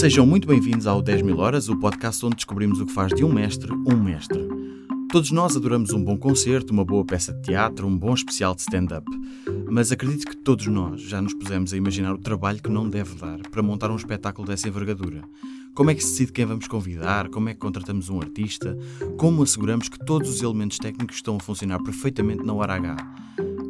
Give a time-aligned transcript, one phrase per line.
[0.00, 3.22] Sejam muito bem-vindos ao 10 mil horas, o podcast onde descobrimos o que faz de
[3.22, 4.48] um mestre um mestre.
[5.12, 8.62] Todos nós adoramos um bom concerto, uma boa peça de teatro, um bom especial de
[8.62, 9.06] stand-up.
[9.70, 13.14] Mas acredito que todos nós já nos pusemos a imaginar o trabalho que não deve
[13.16, 15.20] dar para montar um espetáculo dessa envergadura.
[15.74, 17.28] Como é que se decide quem vamos convidar?
[17.28, 18.78] Como é que contratamos um artista?
[19.18, 22.96] Como asseguramos que todos os elementos técnicos estão a funcionar perfeitamente na hora H?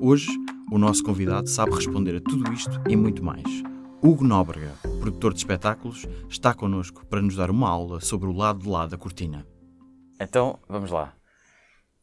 [0.01, 0.29] Hoje,
[0.71, 3.69] o nosso convidado sabe responder a tudo isto e muito mais.
[4.03, 8.61] Hugo Nóbrega, produtor de espetáculos, está connosco para nos dar uma aula sobre o lado
[8.61, 9.47] de lá da cortina.
[10.19, 11.15] Então, vamos lá.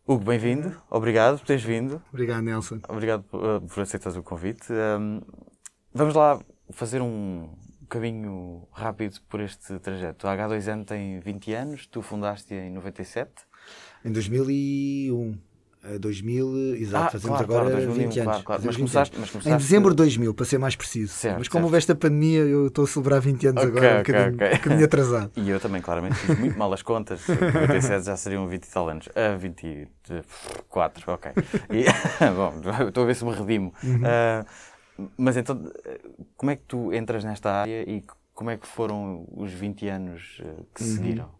[0.07, 0.79] Hugo, bem-vindo.
[0.91, 1.99] Obrigado por teres vindo.
[2.13, 2.79] Obrigado, Nelson.
[2.87, 4.71] Obrigado por, uh, por aceitar o convite.
[4.71, 5.21] Um,
[5.91, 7.57] vamos lá fazer um
[7.89, 10.27] caminho rápido por este trajeto.
[10.27, 13.31] A H2N tem 20 anos, tu fundaste em 97.
[14.05, 15.46] Em 2001.
[15.99, 18.43] 2000, exato, Ah, fazemos claro, agora claro, 2001, 20 anos.
[18.43, 18.43] claro.
[18.47, 19.19] Mas Fazemos 20 começaste- anos.
[19.19, 21.13] mas começaste- Em dezembro de 2000, para ser mais preciso.
[21.13, 21.65] Certo, mas como certo.
[21.65, 24.47] houve esta pandemia, eu estou a celebrar 20 anos Ok, agora, um ok, bocadinho, ok.
[24.47, 25.31] um bocadinho atrasado.
[25.37, 27.21] E eu também, claramente, fiz muito mal as contas.
[27.27, 29.07] 97 já seriam 20 e tal anos.
[29.15, 31.31] Ah, 24, ok.
[31.69, 31.85] E,
[32.35, 32.53] bom,
[32.87, 33.73] estou a ver se me redimo.
[33.83, 34.01] Uhum.
[34.03, 34.45] Ah,
[35.17, 35.71] mas então,
[36.35, 40.41] como é que tu entras nesta área e como é que foram os 20 anos
[40.41, 40.89] eh, que Uhum.
[40.95, 41.36] seguiram?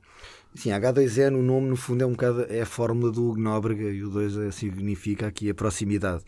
[0.57, 3.83] Sim, H2N, o nome no fundo é um bocado é a fórmula do Hugo Nóbrega
[3.91, 6.23] e o 2 é, significa aqui a proximidade.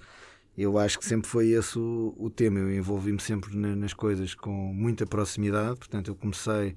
[0.56, 2.60] Eu acho que sempre foi esse o, o tema.
[2.60, 5.78] Eu envolvi-me sempre na- nas coisas com muita proximidade.
[5.80, 6.76] Portanto, eu comecei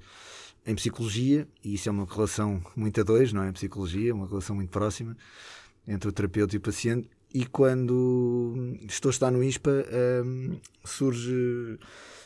[0.65, 3.51] em psicologia e isso é uma relação muito a dois, não é?
[3.51, 5.15] Psicologia, uma relação muito próxima
[5.87, 7.07] entre o terapeuta e o paciente.
[7.31, 8.55] E quando
[8.89, 9.85] estou a estar no ISPA,
[10.25, 11.77] hum, surge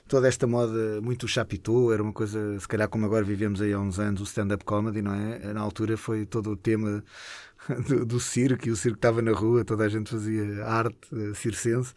[0.07, 3.79] toda esta moda muito chapitô, era uma coisa, se calhar como agora vivemos aí há
[3.79, 5.53] uns anos, o stand-up comedy, não é?
[5.53, 7.03] Na altura foi todo o tema
[7.87, 11.33] do, do circo, e o circo estava na rua, toda a gente fazia arte eh,
[11.35, 11.93] circense.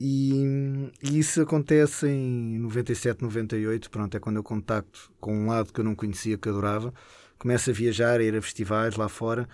[0.00, 5.72] E, e isso acontece em 97, 98, pronto, é quando eu contacto com um lado
[5.72, 6.92] que eu não conhecia, que adorava,
[7.38, 9.48] começo a viajar, a ir a festivais lá fora,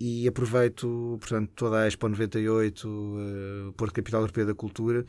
[0.00, 5.04] e aproveito, portanto, toda a Expo 98, uh, Porto Capital Europeia da Cultura,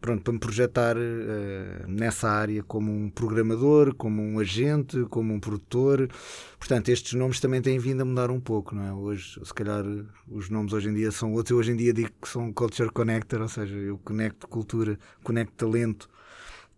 [0.00, 5.40] pronto, para me projetar eh, nessa área como um programador, como um agente, como um
[5.40, 6.08] produtor.
[6.58, 8.92] Portanto, estes nomes também têm vindo a mudar um pouco, não é?
[8.92, 9.84] Hoje, se calhar,
[10.28, 11.50] os nomes hoje em dia são outros.
[11.50, 15.54] Eu hoje em dia digo que um culture connector, ou seja, eu conecto cultura, conecto
[15.56, 16.08] talento,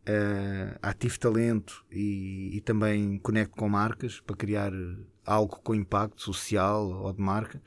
[0.06, 4.72] eh, ativo talento e, e também conecto com marcas para criar
[5.28, 7.60] algo com impacto social ou de marca.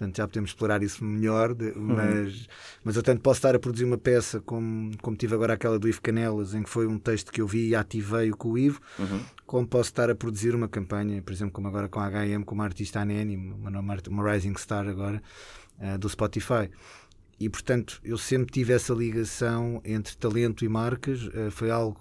[0.00, 2.48] Portanto, já podemos explorar isso melhor, de- mas,
[2.82, 5.86] mas eu tanto posso estar a produzir uma peça como, como tive agora aquela do
[5.86, 8.80] Ivo Canelas, em que foi um texto que eu vi e ativei-o com o Ivo,
[8.98, 9.20] Uhum.
[9.44, 12.54] como posso estar a produzir uma campanha, por exemplo, como agora com a HM, com
[12.54, 13.78] uma artista Aneni, uma,
[14.08, 15.22] uma, Rising Star agora,
[15.78, 16.70] eh, do Spotify.
[17.38, 22.00] E, portanto, eu sempre tive essa ligação entre talento e marcas, eh, foi algo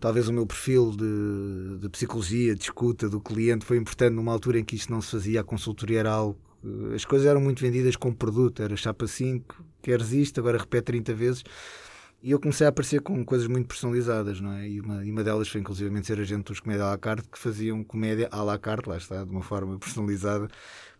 [0.00, 4.58] talvez o meu perfil de, de psicologia, de escuta do cliente foi importante numa altura
[4.58, 6.40] em que isto não se fazia, a consultoria era algo.
[6.64, 10.84] Eh, As coisas eram muito vendidas como produto, era chapa 5, queres isto, agora repete
[10.86, 11.42] 30 vezes.
[12.22, 14.68] E eu comecei a aparecer com coisas muito personalizadas, não é?
[14.68, 17.38] E uma, e uma delas foi inclusivamente ser agente dos comédia à la carte, que
[17.38, 20.46] faziam comédia à la carte, lá está, de uma forma personalizada,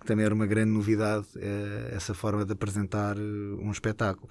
[0.00, 4.30] que também era uma grande novidade, eh, essa forma de apresentar eh, um espetáculo.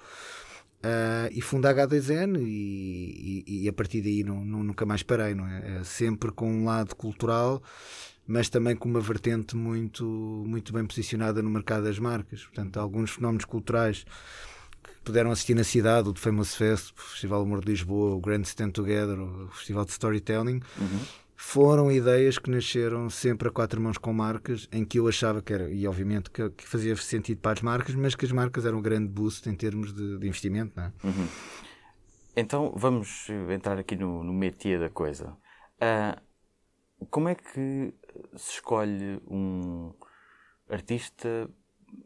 [0.82, 5.02] Ah, e fundo a H2N e, e- e a partir daí não, não- nunca mais
[5.02, 5.80] parei, não é?
[5.80, 7.62] É Sempre com um lado cultural,
[8.26, 10.04] mas também com uma vertente muito,
[10.46, 12.44] muito bem posicionada no mercado das marcas.
[12.44, 14.04] Portanto, alguns fenómenos culturais
[14.82, 18.20] que puderam assistir na cidade, o The Famous Fest, o Festival Humor de Lisboa, o
[18.20, 20.60] Grand Stand Together, o Festival de Storytelling,
[21.36, 25.52] foram ideias que nasceram sempre a quatro mãos com marcas, em que eu achava que
[25.52, 28.78] era, e obviamente que, que fazia sentido para as marcas, mas que as marcas eram
[28.78, 30.92] um grande boost em termos de, de investimento, não é?
[32.36, 35.36] Então vamos entrar aqui no, no métier da coisa.
[35.80, 36.20] Ah,
[37.10, 37.94] como é que
[38.36, 39.92] se escolhe um
[40.68, 41.48] artista,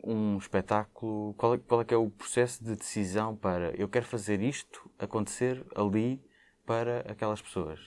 [0.03, 1.35] um espetáculo?
[1.35, 4.91] Qual é, qual é que é o processo de decisão para eu quero fazer isto
[4.99, 6.21] acontecer ali
[6.67, 7.81] para aquelas pessoas?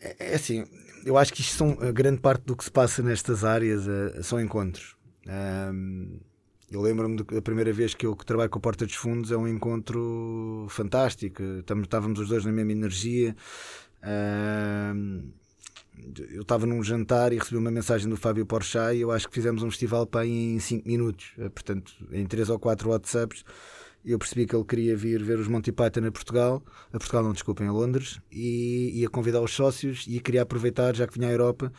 [0.00, 0.66] É assim,
[1.04, 4.22] eu acho que isto são a grande parte do que se passa nestas áreas eh,
[4.22, 4.96] são encontros.
[5.26, 6.20] Ahm,
[6.70, 9.36] eu lembro-me da primeira vez que eu que trabalho com a Porta dos Fundos é
[9.36, 11.42] um encontro fantástico.
[11.82, 13.36] Estávamos os dois na mesma energia.
[16.32, 19.34] Eu estava num jantar e recebi uma mensagem do Fábio Porchat e eu acho que
[19.34, 21.32] fizemos um festival para em 5 minutos.
[21.38, 23.44] Eh, Portanto, em 3 ou 4 WhatsApps
[24.04, 27.32] eu percebi que ele queria vir ver os Monty Python a Portugal, a Portugal não,
[27.32, 31.32] desculpem, a Londres, e ia convidar os sócios e queria aproveitar, já que vinha à
[31.32, 31.70] Europa,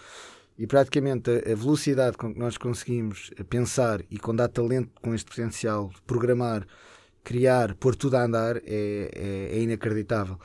[0.57, 5.15] e praticamente a, a velocidade com que nós conseguimos pensar e com dar talento com
[5.15, 6.67] este potencial, programar,
[7.23, 10.37] criar, pôr tudo a andar, é, é, é inacreditável.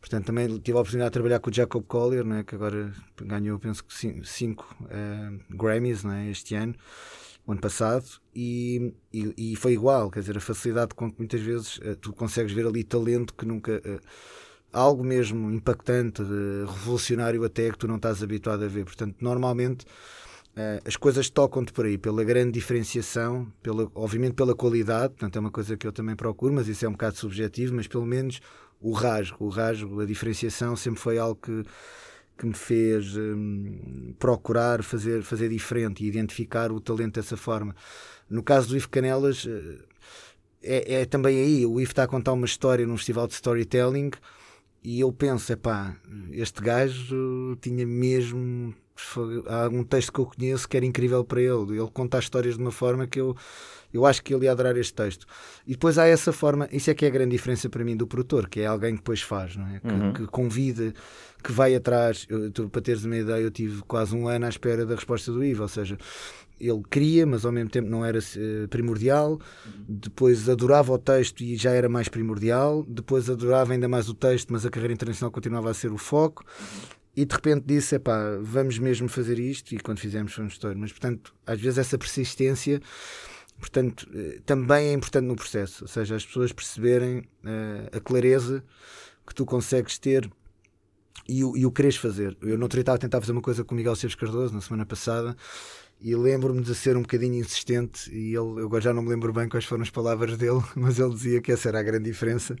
[0.00, 3.58] Portanto, também tive a oportunidade de trabalhar com o Jacob Collier, né, que agora ganhou,
[3.58, 6.74] penso que, cinco uh, Grammys né, este ano,
[7.46, 11.76] ano passado, e, e, e, foi igual, quer dizer, a facilidade com que muitas vezes
[11.78, 13.80] uh, tu consegues ver ali talento que nunca.
[13.84, 14.00] Uh,
[14.72, 18.84] algo mesmo impactante, revolucionário até, que tu não estás habituado a ver.
[18.84, 19.84] Portanto, normalmente
[20.84, 25.50] as coisas tocam-te por aí, pela grande diferenciação, pela, obviamente pela qualidade, portanto é uma
[25.50, 28.40] coisa que eu também procuro, mas isso é um bocado subjetivo, mas pelo menos
[28.80, 31.64] o rasgo, o rasgo, a diferenciação sempre foi algo que,
[32.38, 37.74] que me fez um, procurar fazer, fazer diferente e identificar o talento dessa forma.
[38.28, 39.78] No caso do Ivo Canelas, eh,
[40.62, 44.10] é, é também aí, o Ivo está a contar uma história num festival de storytelling
[44.82, 45.94] e eu penso, epá,
[46.32, 48.74] este gajo tinha mesmo
[49.46, 51.78] há um texto que eu conheço que era incrível para ele.
[51.78, 53.36] Ele conta as histórias de uma forma que eu,
[53.92, 55.26] eu acho que ele ia adorar este texto.
[55.66, 58.06] E depois há essa forma, isso é que é a grande diferença para mim do
[58.06, 59.80] produtor, que é alguém que depois faz, não é?
[59.80, 60.12] Que, uhum.
[60.12, 60.92] que convida,
[61.42, 62.26] que vai atrás.
[62.28, 65.32] Eu, tu, para teres uma ideia, eu tive quase um ano à espera da resposta
[65.32, 65.98] do Ivo, ou seja,
[66.60, 69.40] ele queria, mas ao mesmo tempo não era uh, primordial.
[69.88, 72.84] Depois adorava o texto e já era mais primordial.
[72.86, 76.44] Depois adorava ainda mais o texto, mas a carreira internacional continuava a ser o foco
[77.16, 79.74] e de repente disse: pá, vamos mesmo fazer isto.
[79.74, 80.78] E quando fizemos, foi um estouro.
[80.78, 82.80] Mas, portanto, às vezes essa persistência.
[83.60, 88.64] Portanto, eh, também é importante no processo, ou seja, as pessoas perceberem uh, a clareza
[89.26, 90.28] que tu consegues ter
[91.28, 92.36] e o, e o queres fazer.
[92.40, 94.86] Eu dia estava a tentar fazer uma coisa com o Miguel Seves Cardoso na semana
[94.86, 95.36] passada
[96.02, 99.32] e lembro-me de ser um bocadinho insistente e ele, eu agora já não me lembro
[99.32, 102.56] bem quais foram as palavras dele, mas ele dizia que essa era a grande diferença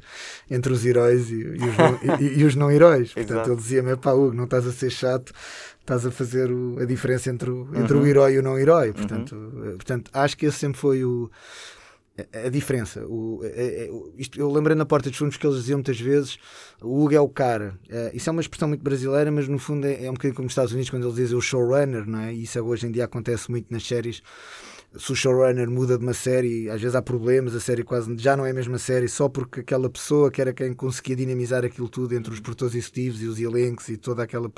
[0.50, 3.12] entre os heróis e, e, os, não, e, e os, não, heróis.
[3.14, 5.32] Portanto, ele dizia-me, pá, Hugo, não estás a ser chato,
[5.80, 8.02] estás a fazer o, a diferença entre, o, entre uhum.
[8.02, 8.92] o herói e o não herói.
[8.92, 9.72] Portanto, uhum.
[9.76, 11.30] portanto, acho que esse sempre foi o
[12.32, 13.04] a diferença.
[13.06, 16.38] O, é, é, isto, eu lembrei na Porta dos Fundos que eles diziam muitas vezes
[16.82, 17.78] o Hugo é o cara.
[17.88, 20.44] Uh, isso é uma expressão muito brasileira, mas no fundo é, é um bocadinho como
[20.44, 22.34] nos Estados Unidos quando eles dizem o showrunner, não é?
[22.34, 24.22] E isso hoje em dia acontece muito nas séries.
[24.96, 28.36] Se o showrunner muda de uma série, às vezes há problemas, a série quase já
[28.36, 31.88] não é a mesma série, só porque aquela pessoa que era quem conseguia dinamizar aquilo
[31.88, 34.50] tudo entre os produtores executivos e os elencos e toda aquela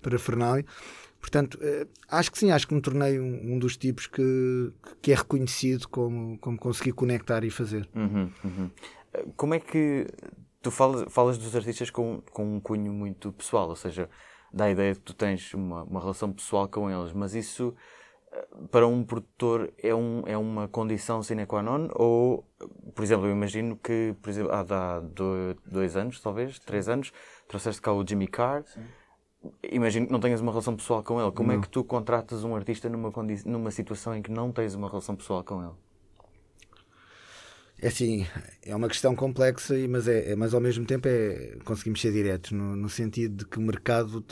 [0.00, 0.64] parafernália.
[1.20, 4.72] Portanto, eh, acho que sim, acho que me tornei um, um dos tipos que,
[5.02, 7.88] que é reconhecido como, como consegui conectar e fazer.
[7.94, 8.70] Uhum, uhum.
[9.36, 10.06] Como é que
[10.62, 14.08] tu falas, falas dos artistas com, com um cunho muito pessoal, ou seja,
[14.52, 17.74] dá a ideia que tu tens uma, uma relação pessoal com eles, mas isso
[18.32, 21.88] eh, para um produtor é, um, é uma condição sine qua non?
[21.94, 22.44] Ou,
[22.94, 27.12] por exemplo, eu imagino que, por exemplo, há, dois, dois anos, talvez, três anos,
[27.48, 28.62] trouxeste cá o Jimmy Carr.
[28.64, 28.82] Sim
[29.62, 31.30] imagino que não tenhas uma relação pessoal com ele.
[31.32, 31.60] Como é não.
[31.60, 33.12] é que tu contratas um artista numa,
[33.44, 35.72] numa situação em que não tens uma relação pessoal com ele?
[37.80, 38.26] É assim,
[38.64, 42.50] é uma questão complexa, mas, é, é mas ao mesmo tempo é, conseguimos ser diretos,
[42.50, 44.24] no, no sentido de que o mercado,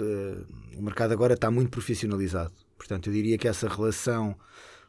[0.76, 2.52] o mercado agora está muito profissionalizado.
[2.76, 4.36] Portanto, eu diria que essa relação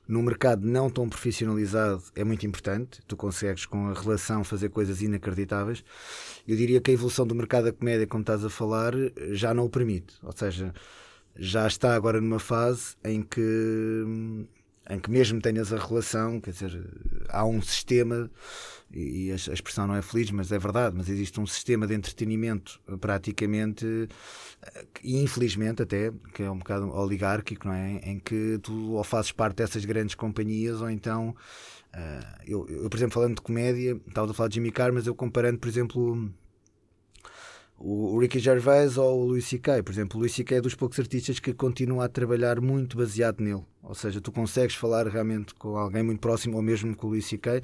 [0.08, 3.02] num mercado não tão profissionalizado é muito importante.
[3.08, 5.84] Tu consegues, com a relação, fazer coisas inacreditáveis.
[6.48, 8.94] Eu diria que a evolução do mercado da comédia, como estás a falar,
[9.32, 10.16] já não o permite.
[10.24, 10.74] Ou seja,
[11.36, 14.06] já está agora numa fase em que
[14.90, 16.90] em que mesmo tenhas a relação, quer dizer,
[17.30, 18.30] há um sistema,
[18.92, 22.80] e a expressão não é feliz, mas é verdade, mas existe um sistema de entretenimento
[23.02, 23.86] praticamente,
[25.04, 28.00] e infelizmente até, que é um bocado oligárquico, não é?
[28.04, 31.36] Em que tu ou fazes parte dessas grandes companhias, ou então,
[31.94, 35.06] uh, eu, eu, por exemplo, falando de comédia, estava a falar de Jimmy Carr, mas
[35.06, 36.32] eu comparando, por exemplo,
[37.80, 39.84] o Ricky Gervais ou o Louis C.K.
[39.84, 40.58] Por exemplo, o Louis C.K.
[40.58, 43.64] é dos poucos artistas que continua a trabalhar muito baseado nele.
[43.84, 47.26] Ou seja, tu consegues falar realmente com alguém muito próximo ou mesmo com o Louis
[47.26, 47.62] C.K.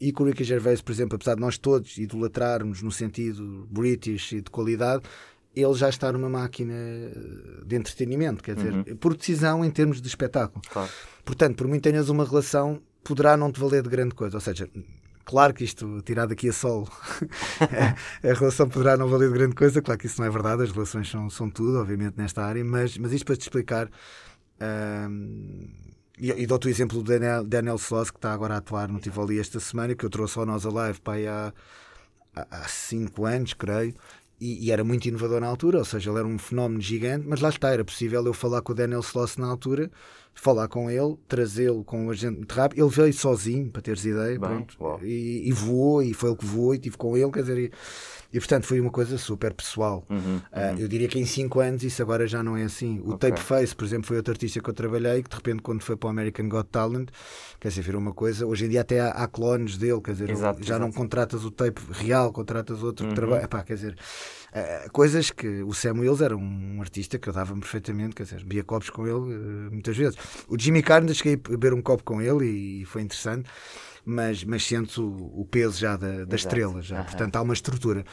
[0.00, 4.32] E com o Ricky Gervais, por exemplo, apesar de nós todos idolatrarmos no sentido British
[4.32, 5.04] e de qualidade,
[5.54, 6.74] ele já está numa máquina
[7.64, 8.96] de entretenimento, quer dizer, uhum.
[8.96, 10.62] por decisão em termos de espetáculo.
[10.68, 10.90] Claro.
[11.24, 14.36] Portanto, por muito tenhas uma relação, poderá não te valer de grande coisa.
[14.36, 14.68] Ou seja,
[15.24, 16.86] Claro que isto, tirado aqui a solo,
[18.22, 19.80] a relação poderá não valer de grande coisa.
[19.80, 22.98] Claro que isso não é verdade, as relações são, são tudo, obviamente, nesta área, mas,
[22.98, 23.88] mas isto para te explicar.
[26.18, 29.00] E, e dou-te o exemplo do Daniel, Daniel Sloss, que está agora a atuar no
[29.00, 31.52] Tivoli esta semana, que eu trouxe ao Nós Alive para aí há,
[32.34, 33.94] há cinco anos, creio,
[34.40, 37.40] e, e, era muito inovador na altura, ou seja, ele era um fenómeno gigante, mas
[37.40, 39.90] lá está, era possível eu falar com o Daniel Sloss na altura
[40.34, 42.82] falar com ele, trazê-lo com o agente muito rápido.
[42.84, 46.44] Ele veio sozinho, para teres ideia, Bem, pronto, e, e voou, e foi ele que
[46.46, 47.72] voou, e estive com ele, quer dizer, e,
[48.32, 50.04] e, portanto foi uma coisa super pessoal.
[50.10, 52.98] Uhum, Ah, eu diria que em 5 anos isso agora já não é assim.
[53.00, 53.30] O Ok.
[53.30, 56.08] Tapeface, por exemplo, foi outro artista que eu trabalhei, que de repente, quando foi para
[56.08, 57.08] o American Got Talent,
[57.60, 58.44] quer dizer, virou uma coisa.
[58.46, 60.98] Hoje em dia até há, há clones dele, quer dizer, Exato, já não exato.
[61.00, 63.10] contratas o tape real, contratas outro Uhum.
[63.10, 63.44] que trabalha.
[63.44, 63.96] Epá, quer dizer,
[64.54, 68.38] ah, coisas que o Sam Wills era um artista que eu dava-me perfeitamente, quer dizer,
[68.44, 70.16] bebia copos com ele eh, muitas vezes.
[70.48, 73.50] O Jimmy Carr ainda cheguei a beber um copo com ele e foi interessante.
[74.06, 76.96] Mas, mas o, o peso já da, da estrela, já.
[76.96, 77.04] Aham.
[77.04, 78.04] Portanto, há uma estrutura.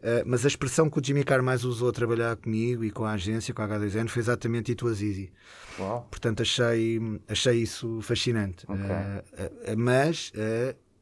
[0.00, 3.04] Uh, mas a expressão que o Jimmy Carr mais usou a trabalhar comigo e com
[3.04, 5.30] a agência, com a H2N, foi exatamente It Was Easy.
[5.78, 6.08] Uau.
[6.10, 6.98] Portanto, achei,
[7.28, 8.64] achei isso fascinante.
[8.66, 8.84] Ok.
[8.84, 10.32] Uh, uh, mas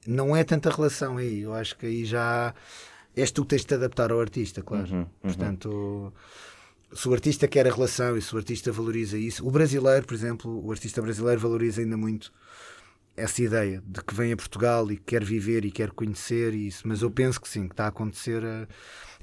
[0.05, 1.43] não é tanta relação aí.
[1.43, 2.53] Eu acho que aí já
[3.17, 4.91] és tu que tens de te adaptar ao artista, claro.
[4.91, 5.07] Uhum, uhum.
[5.23, 6.13] Portanto,
[6.93, 10.15] se o artista quer a relação e se o artista valoriza isso, o brasileiro, por
[10.15, 12.33] exemplo, o artista brasileiro valoriza ainda muito
[13.17, 17.03] essa ideia de que vem a Portugal e quer viver e quer conhecer isso, mas
[17.03, 18.43] eu penso que sim, que está a acontecer.
[18.43, 18.67] eh,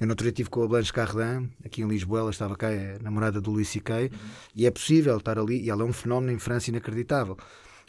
[0.00, 3.40] Eu dia estive com a Blanche Cardan, aqui em Lisboa, ela estava cá, é namorada
[3.40, 4.10] do Luís C.K.,
[4.54, 7.36] e é possível estar ali, e ela é um fenómeno em França inacreditável.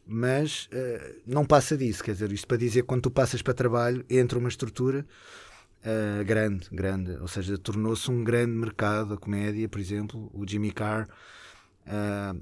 [0.05, 3.53] Mas eh, não passa disso, quer dizer, isto para dizer que quando tu passas para
[3.53, 5.05] trabalho, entra uma estrutura
[5.83, 10.71] eh, grande, grande, ou seja, tornou-se um grande mercado, a comédia, por exemplo, o Jimmy
[10.71, 11.07] Carr.
[11.87, 12.35] Ah,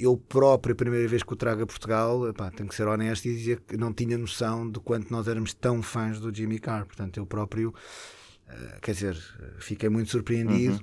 [0.00, 3.26] eu próprio, a primeira vez que o trago a Portugal, epá, tenho que ser honesto
[3.26, 6.86] e dizer que não tinha noção de quanto nós éramos tão fãs do Jimmy Carr.
[6.86, 7.74] Portanto, eu próprio,
[8.48, 9.16] ah, quer dizer,
[9.58, 10.80] fiquei muito surpreendido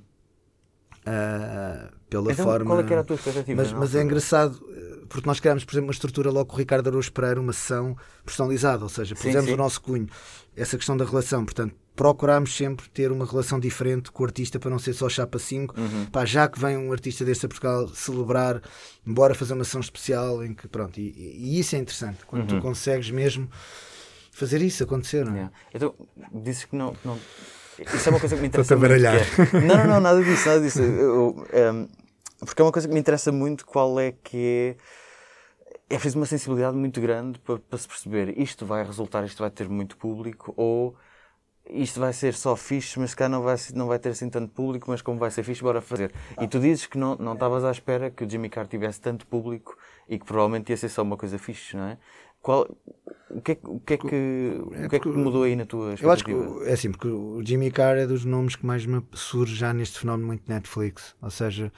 [1.05, 2.65] ah, pela Então, forma.
[2.65, 3.61] qual é que era a tua expectativa?
[3.61, 4.59] Mas, mas é engraçado,
[5.09, 7.97] porque nós criámos, por exemplo, uma estrutura logo com o Ricardo Araújo Pereira, uma sessão
[8.23, 9.53] personalizada, ou seja, Sim, pusemos sim.
[9.53, 10.07] o nosso cunho,
[10.55, 14.69] essa questão da relação, portanto, procurámos sempre ter uma relação diferente com o artista para
[14.71, 15.79] não ser só chapa 5.
[15.79, 16.05] Uhum.
[16.07, 18.61] Pá, já que vem um artista deste a Portugal celebrar,
[19.05, 22.59] embora fazer uma sessão especial em que, pronto, e, e isso é interessante, quando Uhum.
[22.59, 23.47] tu consegues mesmo
[24.31, 25.35] fazer isso acontecer, não é?
[25.35, 25.53] Yeah.
[25.73, 25.95] Então,
[26.33, 27.19] dizes que não, não.
[27.79, 28.89] Isso é uma coisa que me interessa a muito.
[28.89, 29.15] baralhar.
[29.15, 30.81] é- Não, não, não, nada disso, nada disso.
[30.81, 31.87] Eu- eu, um,
[32.39, 34.83] porque é uma coisa que me interessa muito qual é que é.
[35.89, 39.51] É preciso uma sensibilidade muito grande para, para se perceber isto vai resultar, isto vai
[39.51, 40.95] ter muito público ou
[41.69, 44.51] isto vai ser só fixe, mas se calhar não vai, não vai ter assim tanto
[44.51, 46.11] público, mas como vai ser fixe, bora fazer.
[46.39, 49.25] E tu dizes que não não estavas à espera que o Jimmy Carr tivesse tanto
[49.27, 49.77] público
[50.07, 51.97] e que provavelmente ia ser só uma coisa fixe, não é?
[52.41, 52.67] Qual,
[53.29, 55.95] o, que é, o que é que, o que, é que mudou aí na tua
[56.01, 56.69] Eu acho que expectativa?
[56.69, 59.97] é assim, porque o Jimmy Carr é dos nomes que mais me surge já neste
[59.99, 61.15] fenómeno muito Netflix.
[61.21, 61.71] Ou seja,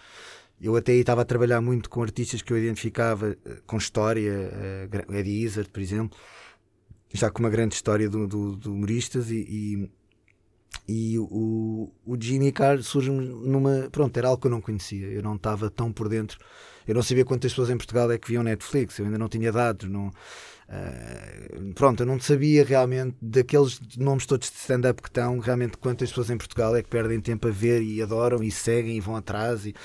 [0.59, 4.31] eu até aí estava a trabalhar muito com artistas que eu identificava eh, com história,
[4.31, 6.17] eh, Eddie Izzard, por exemplo,
[7.15, 9.89] já com uma grande história do, do, do humoristas e,
[10.87, 13.89] e, e o, o Jimmy Carr surge numa.
[13.91, 16.37] Pronto, era algo que eu não conhecia, eu não estava tão por dentro.
[16.87, 19.51] Eu não sabia quantas pessoas em Portugal é que viam Netflix, eu ainda não tinha
[19.51, 20.11] dados, não,
[20.67, 26.09] Uh, pronto, eu não sabia realmente daqueles nomes todos de stand-up que estão, realmente quantas
[26.09, 29.15] pessoas em Portugal é que perdem tempo a ver e adoram e seguem e vão
[29.15, 29.65] atrás.
[29.67, 29.75] E,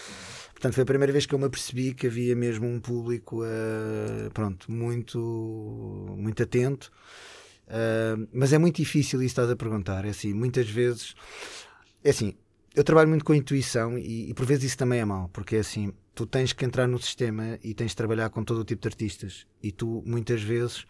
[0.61, 4.31] portanto, foi a primeira vez que eu me apercebi que havia mesmo um público uh,
[4.35, 5.19] pronto, muito,
[6.19, 6.93] muito atento.
[7.67, 10.05] Uh, mas é muito difícil isso estás a perguntar.
[10.05, 11.15] É assim, muitas vezes
[12.05, 12.35] é assim,
[12.75, 15.61] eu trabalho muito com intuição e, e por vezes isso também é mau, porque é
[15.61, 18.83] assim, tu tens que entrar no sistema e tens de trabalhar com todo o tipo
[18.83, 20.85] de artistas e tu muitas vezes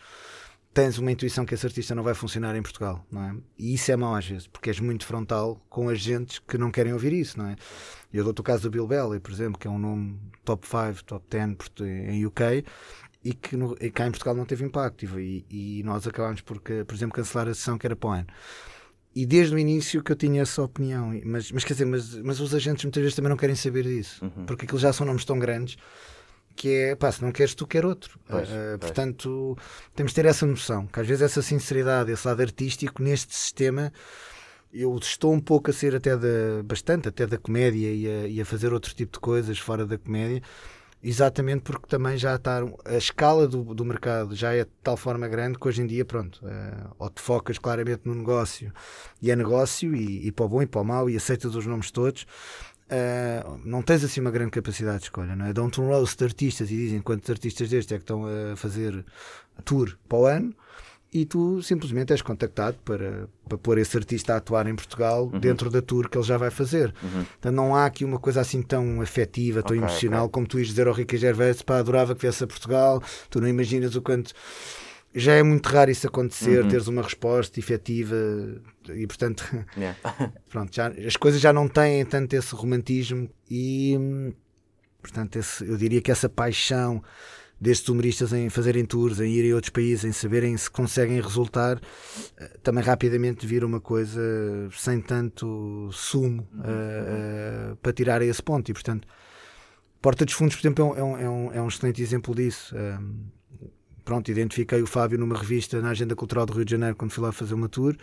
[0.73, 3.35] tens uma intuição que esse artista não vai funcionar em Portugal, não é?
[3.59, 6.93] E isso é mau às vezes, porque és muito frontal com agentes que não querem
[6.93, 7.57] ouvir isso, não é?
[8.13, 11.05] Eu dou-te o caso do Bill Belly, por exemplo, que é um nome top 5,
[11.05, 11.57] top 10
[12.09, 12.65] em UK
[13.25, 16.59] e que no, e cá em Portugal não teve impacto e, e nós acabámos por,
[16.61, 18.27] por exemplo, cancelar a sessão que era para o ano
[19.15, 22.39] e desde o início que eu tinha essa opinião, mas, mas quer dizer, mas, mas
[22.39, 24.47] os agentes muitas vezes também não querem saber disso, Uhum.
[24.47, 25.77] porque aquilo já são nomes tão grandes
[26.57, 28.19] que é, pá, se não queres tu, quer outro.
[28.29, 28.79] Pois, Uh, pois.
[28.81, 29.57] portanto,
[29.95, 33.93] temos de ter essa noção, que às vezes essa sinceridade, esse lado artístico neste sistema,
[34.73, 38.41] eu estou um pouco a ser até da, bastante, até da comédia e a, e
[38.41, 40.43] a fazer outro tipo de coisas fora da comédia,
[41.03, 45.27] exatamente porque também já está a escala do, do mercado já é de tal forma
[45.27, 48.71] grande que hoje em dia pronto uh, ou te focas claramente no negócio
[49.21, 51.65] e é negócio e, e para o bom e para o mau e aceitas os
[51.65, 52.27] nomes todos
[52.91, 55.53] uh, não tens assim uma grande capacidade de escolha não é?
[55.53, 59.05] dão-te um roast de artistas e dizem quantos artistas destes é que estão a fazer
[59.65, 60.55] tour para o ano
[61.13, 65.41] e tu simplesmente és contactado para, para pôr esse artista a atuar em Portugal Uhum.
[65.41, 66.95] dentro da tour que ele já vai fazer.
[67.39, 70.33] Então não há aqui uma coisa assim tão afetiva, tão Ok, emocional ok.
[70.33, 73.49] como tu ias dizer ao Rica Gervais, pá, adorava que viesse a Portugal, tu não
[73.49, 74.33] imaginas o quanto.
[75.15, 76.69] Já é muito raro isso acontecer, Uhum.
[76.69, 78.15] teres uma resposta efetiva
[78.89, 79.45] e portanto,
[79.77, 79.99] Yeah.
[80.49, 84.33] pronto, já, as coisas já não têm tanto esse romantismo e,
[85.03, 87.03] Portanto, esse, eu diria que essa paixão
[87.59, 91.81] destes humoristas em fazerem tours, em irem a outros países, em saberem se conseguem resultar,
[92.39, 94.21] eh, também rapidamente vira uma coisa
[94.73, 98.71] sem tanto sumo uh, uh, para tirar a esse ponto.
[98.71, 99.07] E, portanto,
[100.03, 102.75] Porta dos Fundos, por exemplo, é um, é um, é um excelente exemplo disso.
[102.77, 103.25] Um,
[104.05, 107.23] pronto, identifiquei o Fábio numa revista na Agenda Cultural do Rio de Janeiro quando fui
[107.23, 107.97] lá fazer uma tour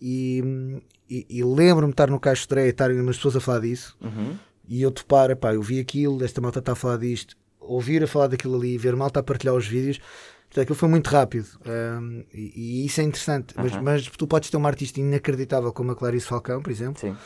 [0.00, 3.60] e, e, e lembro-me de estar no Caixo de e estarem umas pessoas a falar
[3.60, 4.36] disso uhum.
[4.68, 8.06] e eu topar, pá, eu vi aquilo, esta malta está a falar disto, ouvir a
[8.06, 12.24] falar daquilo ali, ver malta a partilhar os vídeos, portanto, aquilo foi muito rápido um,
[12.32, 13.64] e, e, isso é interessante, uhum.
[13.64, 17.00] mas, mas, tu podes ter uma artista inacreditável como a Clarice Falcão, por exemplo.
[17.00, 17.16] Sim.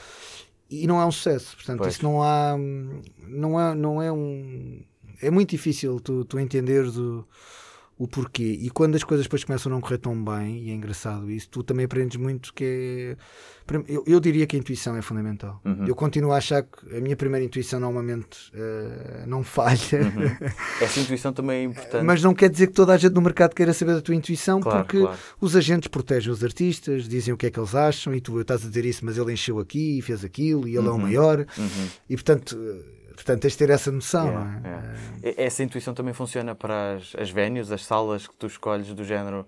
[0.70, 1.94] E não é um sucesso, portanto, pois.
[1.94, 2.54] isso não há,
[3.26, 4.82] não é, não é um,
[5.20, 7.26] é muito difícil tu, tu entenderes o,
[7.98, 8.56] o porquê.
[8.60, 11.48] E quando as coisas depois começam a não correr tão bem, e é engraçado isso,
[11.48, 13.16] tu também aprendes muito que é.
[13.86, 15.60] Eu, eu diria que a intuição é fundamental.
[15.62, 15.84] Uhum.
[15.86, 19.76] Eu continuo a achar que a minha primeira intuição normalmente uh, não falha.
[19.92, 20.48] Uhum.
[20.80, 22.02] Essa intuição também é importante.
[22.02, 24.60] Mas não quer dizer que toda a gente no mercado queira saber da tua intuição,
[24.60, 25.18] claro, porque claro.
[25.38, 28.64] os agentes protegem os artistas, dizem o que é que eles acham, e tu estás
[28.64, 30.94] a dizer isso, mas ele encheu aqui e fez aquilo, e ele uhum.
[30.94, 31.38] é o maior.
[31.40, 31.88] Uhum.
[32.08, 32.56] E portanto
[33.18, 34.70] Portanto, tens de ter essa noção, yeah, não é?
[35.24, 35.42] Yeah.
[35.42, 39.44] Essa intuição também funciona para as, as venues, as salas que tu escolhes do género.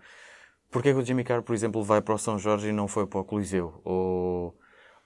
[0.73, 3.07] Porquê que o Jimmy Carr, por exemplo, vai para o São Jorge e não foi
[3.07, 3.81] para o Coliseu?
[3.85, 4.59] Ou,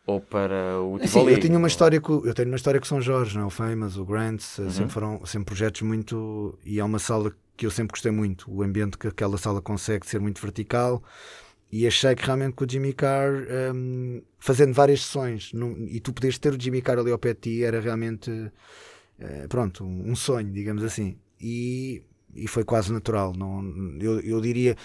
[0.06, 1.26] ou para o Tivoli?
[1.26, 3.44] Sim, eu tenho uma história com, eu tenho uma história com São Jorge, não?
[3.44, 3.47] É?
[3.49, 4.71] o Famous, o Grants, uhum.
[4.71, 6.59] sempre foram sempre projetos muito...
[6.64, 8.50] E é uma sala que eu sempre gostei muito.
[8.50, 11.02] O ambiente que aquela sala consegue ser muito vertical
[11.76, 13.33] e achei que realmente com o Jimmy Carr,
[13.75, 17.35] um, fazendo várias sessões, num, e tu poderes ter o Jimmy Carr ali ao pé
[17.35, 21.19] de ti, era realmente, uh, pronto, um, um, sonho, digamos assim.
[21.40, 22.00] E,
[22.33, 23.33] e foi quase natural.
[23.37, 23.61] Não,
[24.00, 24.76] eu, eu diria.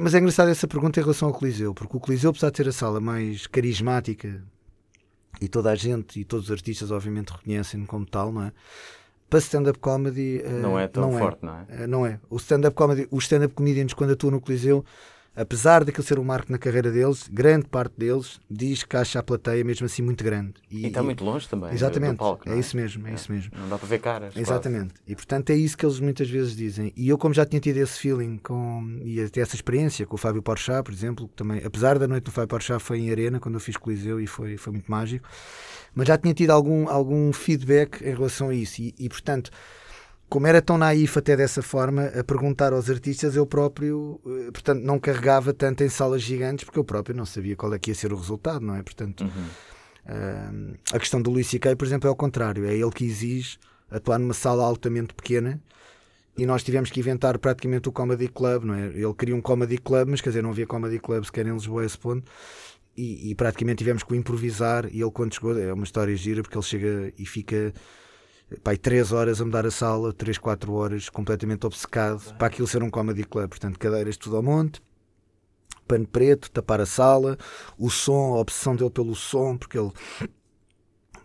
[0.00, 2.68] Mas é engraçado essa pergunta em relação ao Coliseu, porque o Coliseu, apesar de ter
[2.68, 4.42] a sala mais carismática
[5.42, 8.52] e toda a gente e todos os artistas, obviamente, reconhecem-no como tal, não é?
[9.28, 10.40] Para stand-up comedy.
[10.42, 11.46] Uh, não é tão não forte, é.
[11.46, 11.86] não é?
[11.86, 12.18] Não é.
[12.30, 14.82] O stand-up comedy, os stand-up comedians, quando atuam no Coliseu
[15.36, 19.22] apesar daquilo ser um marco na carreira deles, grande parte deles diz que acha a
[19.22, 20.54] plateia mesmo assim muito grande.
[20.70, 21.72] E, está muito longe também.
[21.72, 22.54] Exatamente, palco, é?
[22.54, 22.58] é?
[22.58, 23.52] isso mesmo, é, é, isso mesmo.
[23.54, 24.34] Não dá para ver caras.
[24.34, 24.94] Exatamente.
[24.94, 25.02] Quase.
[25.06, 26.92] E portanto é isso que eles muitas vezes dizem.
[26.96, 30.18] E eu, como já tinha tido esse feeling com, e até essa experiência com o
[30.18, 33.56] Fábio Porchat, por exemplo, também, apesar da noite do Fábio Porchat foi em Arena, quando
[33.56, 35.28] eu fiz Coliseu e foi, foi muito mágico,
[35.94, 38.80] mas já tinha tido algum, algum feedback em relação a isso.
[38.80, 39.50] E, e portanto
[40.28, 44.82] como era tão naif até dessa forma, a perguntar aos artistas, eu próprio, eh, portanto,
[44.82, 47.94] não carregava tanto em salas gigantes, porque eu próprio não sabia qual é que ia
[47.94, 48.82] ser o resultado, não é?
[48.82, 50.72] Portanto, uhum.
[50.72, 52.64] uh, a questão do Luís C.K., por exemplo, é ao contrário.
[52.66, 53.58] É ele que exige
[53.88, 55.60] atuar numa sala altamente pequena
[56.36, 58.86] e nós tivemos que inventar praticamente o Comedy Club, não é?
[58.88, 61.82] Ele queria um Comedy Club, mas quer dizer, não havia Comedy Club sequer em Lisboa
[61.82, 62.30] a esse ponto.
[62.96, 64.86] E, e praticamente tivemos que o improvisar.
[64.92, 67.72] E ele, quando chegou, é uma história gira, porque ele chega e fica
[68.62, 72.82] pai, 3 horas a mudar a sala, 3, 4 horas, completamente obcecado, para aquilo ser
[72.82, 73.48] um comedy club.
[73.48, 74.80] Portanto, cadeiras tudo ao monte,
[75.86, 77.36] pano preto, tapar a sala,
[77.78, 79.92] o som, a obsessão dele pelo som, porque ele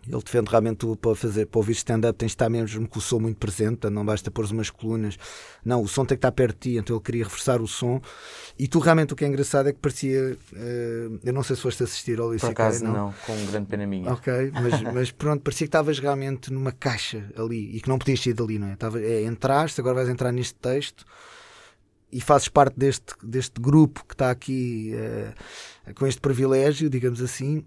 [0.06, 3.02] ele defende realmente tu, para fazer para ouvir stand-up tens de estar mesmo com o
[3.02, 5.16] som muito presente, não basta pôr umas colunas.
[5.64, 8.00] Não, o som tem que estar perto de ti, então ele queria reforçar o som.
[8.58, 10.36] E tu realmente o que é engraçado é que parecia.
[10.52, 12.92] Uh, eu não sei se foste assistir ao Por acaso não.
[12.92, 14.12] não, com grande pena minha.
[14.12, 18.20] Ok, mas, mas pronto, parecia que estavas realmente numa caixa ali e que não podias
[18.20, 18.76] sair dali, não é?
[18.76, 21.04] Tava, é entraste, agora vais entrar neste texto
[22.10, 27.64] e fazes parte deste, deste grupo que está aqui uh, com este privilégio, digamos assim,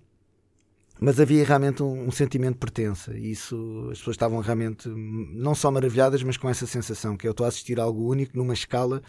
[1.00, 5.54] mas havia realmente um, um, sentimento de pertença e isso as pessoas estavam realmente não
[5.54, 8.54] só maravilhadas mas com essa sensação que eu estou a assistir a algo único numa
[8.54, 9.02] escala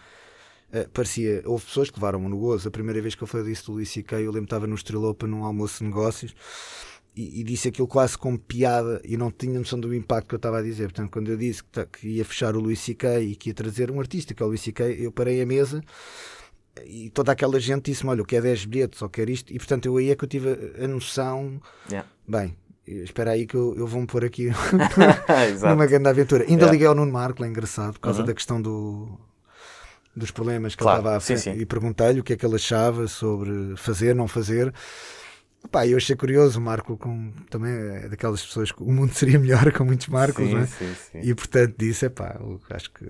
[0.72, 3.66] uh, parecia, houve pessoas que levaram-me no gozo a primeira vez que eu falei disso
[3.66, 4.18] do Luís C.K.
[4.18, 6.35] eu lembro que estava no Estrelopa num almoço de negócios
[7.14, 10.38] e, e, disse aquilo quase como piada e não tinha noção do impacto que eu
[10.38, 13.20] estava a dizer portanto quando eu disse que, que ia fechar o Luís C.K.
[13.20, 14.85] e que ia trazer um artista que é o Luís C.K.
[14.85, 15.83] eu parei a mesa
[16.85, 19.87] e toda aquela gente disse-me: Olha, eu quero 10 bilhetes, ou quero isto, e portanto
[19.87, 20.49] eu aí é que eu tive
[20.83, 21.61] a noção.
[21.89, 22.09] Yeah.
[22.27, 24.51] Bem, espera aí que eu, eu vou-me pôr aqui
[25.62, 26.43] numa grande aventura.
[26.45, 26.73] Ainda Yeah.
[26.73, 28.27] liguei ao Nuno Marco, é engraçado, por causa Uhum.
[28.27, 29.19] da questão do,
[30.15, 31.53] dos problemas que Claro, ele estava a sim, sim.
[31.53, 34.73] e perguntei-lhe o que é que ele achava sobre fazer, não fazer.
[35.71, 39.39] Pá, eu achei curioso, o Marco com, também é daquelas pessoas que o mundo seria
[39.39, 40.67] melhor com muitos Marcos, sim, não é?
[40.67, 41.19] sim, sim.
[41.23, 43.05] E portanto disse, epá, eu acho que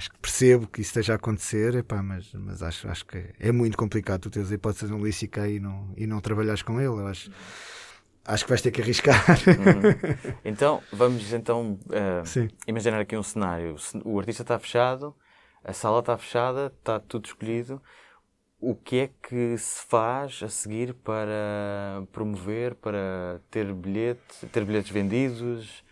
[0.00, 3.52] acho que percebo que isso esteja a acontecer, epá, mas, mas acho, acho que é
[3.52, 6.80] muito complicado tu teres a hipótese de um Luís e não, e não trabalhares com
[6.80, 6.88] ele.
[6.88, 7.30] Eu acho,
[8.24, 9.22] acho que vais ter que arriscar.
[9.46, 10.40] Uhum.
[10.42, 13.76] Então, vamos então uh, imaginar aqui um cenário.
[14.02, 15.14] O artista está fechado,
[15.62, 17.82] a sala está fechada, está tudo escolhido.
[18.58, 24.90] O que é que se faz a seguir para promover, para ter bilhete, ter bilhetes
[24.90, 25.84] vendidos?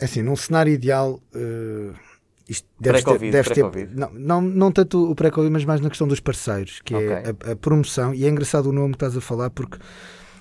[0.00, 1.20] É assim, num cenário ideal.
[1.34, 2.09] Uh,
[2.50, 5.88] isto deve ter, deve pré ter não, não, não tanto o pré-Covid, mas mais na
[5.88, 7.34] questão dos parceiros, que é Ok.
[7.48, 8.12] a, a promoção.
[8.12, 9.78] E é engraçado o nome que estás a falar, porque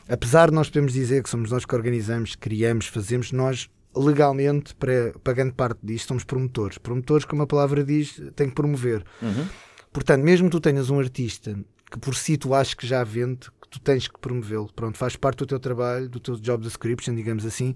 [0.08, 5.13] apesar de nós podermos dizer que somos nós que organizamos, criamos, fazemos, nós legalmente, para,
[5.24, 6.80] para grande parte disto, somos promotores.
[6.80, 9.04] Promotores, como a palavra diz, tem que promover.
[9.22, 9.45] Uhum.
[9.93, 11.56] Portanto, mesmo que tu tenhas um artista
[11.91, 14.72] que por si tu achas que já vende, que tu tens que promovê-lo.
[14.76, 17.76] Pronto, faz parte do teu trabalho, do teu job description, digamos assim.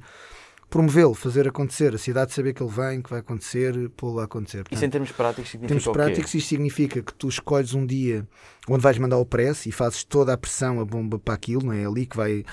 [0.73, 4.61] Promovê-lo, fazer acontecer, a cidade saber que ele vem, que vai acontecer, pô-lo a acontecer.
[4.61, 8.27] Isso Portanto, em termos práticos significa termos práticos, isto significa que tu escolhes um dia
[8.67, 11.73] onde vais mandar o press e fazes toda a pressão, a bomba para aquilo, não
[11.73, 11.83] é?
[11.83, 12.43] É ali que vai.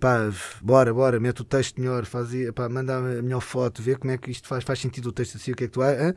[0.00, 0.28] Pá,
[0.60, 4.18] bora, bora, mete o texto melhor, faz, pá, manda a melhor foto, vê como é
[4.18, 6.14] que isto faz, faz sentido o texto assim, o que é que tu há, hã?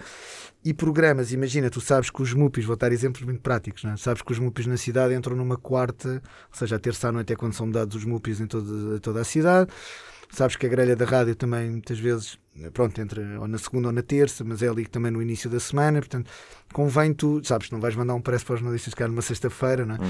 [0.64, 3.98] E programas, imagina, tu sabes que os MUPIs, vou dar exemplos muito práticos, não é?
[3.98, 7.32] sabes que os MUPIs na cidade entram numa quarta, ou seja, a terça à noite
[7.34, 9.72] é quando são dados os MUPIs em toda, toda a cidade,
[10.30, 12.38] sabes que a grelha da rádio também muitas vezes
[12.74, 15.60] pronto, entra ou na segunda ou na terça, mas é ali também no início da
[15.60, 16.32] semana, portanto,
[16.74, 19.96] convém tu, sabes, não vais mandar um press para os jornalistas que numa sexta-feira, não
[19.96, 20.00] é?
[20.00, 20.08] Uhum.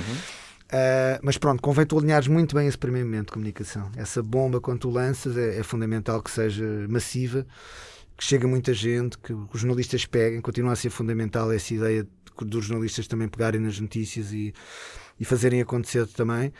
[0.65, 3.91] Uh, mas pronto, convém tu alinhares muito bem esse primeiro momento de comunicação.
[3.95, 7.45] Essa bomba, quando tu lanças, é, é fundamental que seja massiva,
[8.17, 10.41] que chegue a muita gente, que os jornalistas peguem.
[10.41, 14.53] Continua a ser fundamental essa ideia de- dos jornalistas também pegarem nas notícias e,
[15.19, 16.51] e fazerem acontecer também.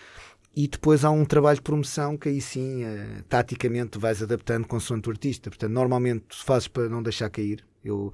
[0.56, 5.10] E depois há um trabalho de promoção que aí sim, eh, taticamente, vais adaptando consoante
[5.10, 5.50] o artista.
[5.50, 7.66] Portanto, normalmente fazes para não deixar cair.
[7.84, 8.14] Eu,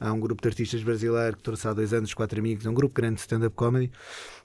[0.00, 2.70] há um grupo de artistas brasileiro que trouxe há dois anos, os quatro amigos, é
[2.70, 3.92] um grupo grande de stand-up comedy,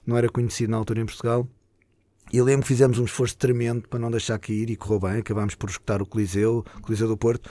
[0.06, 1.48] não era conhecido na altura em Portugal.
[2.30, 5.18] E eu lembro que fizemos um esforço tremendo para não deixar cair e correu bem.
[5.20, 7.50] Acabámos por escutar o Coliseu, o Coliseu do Porto.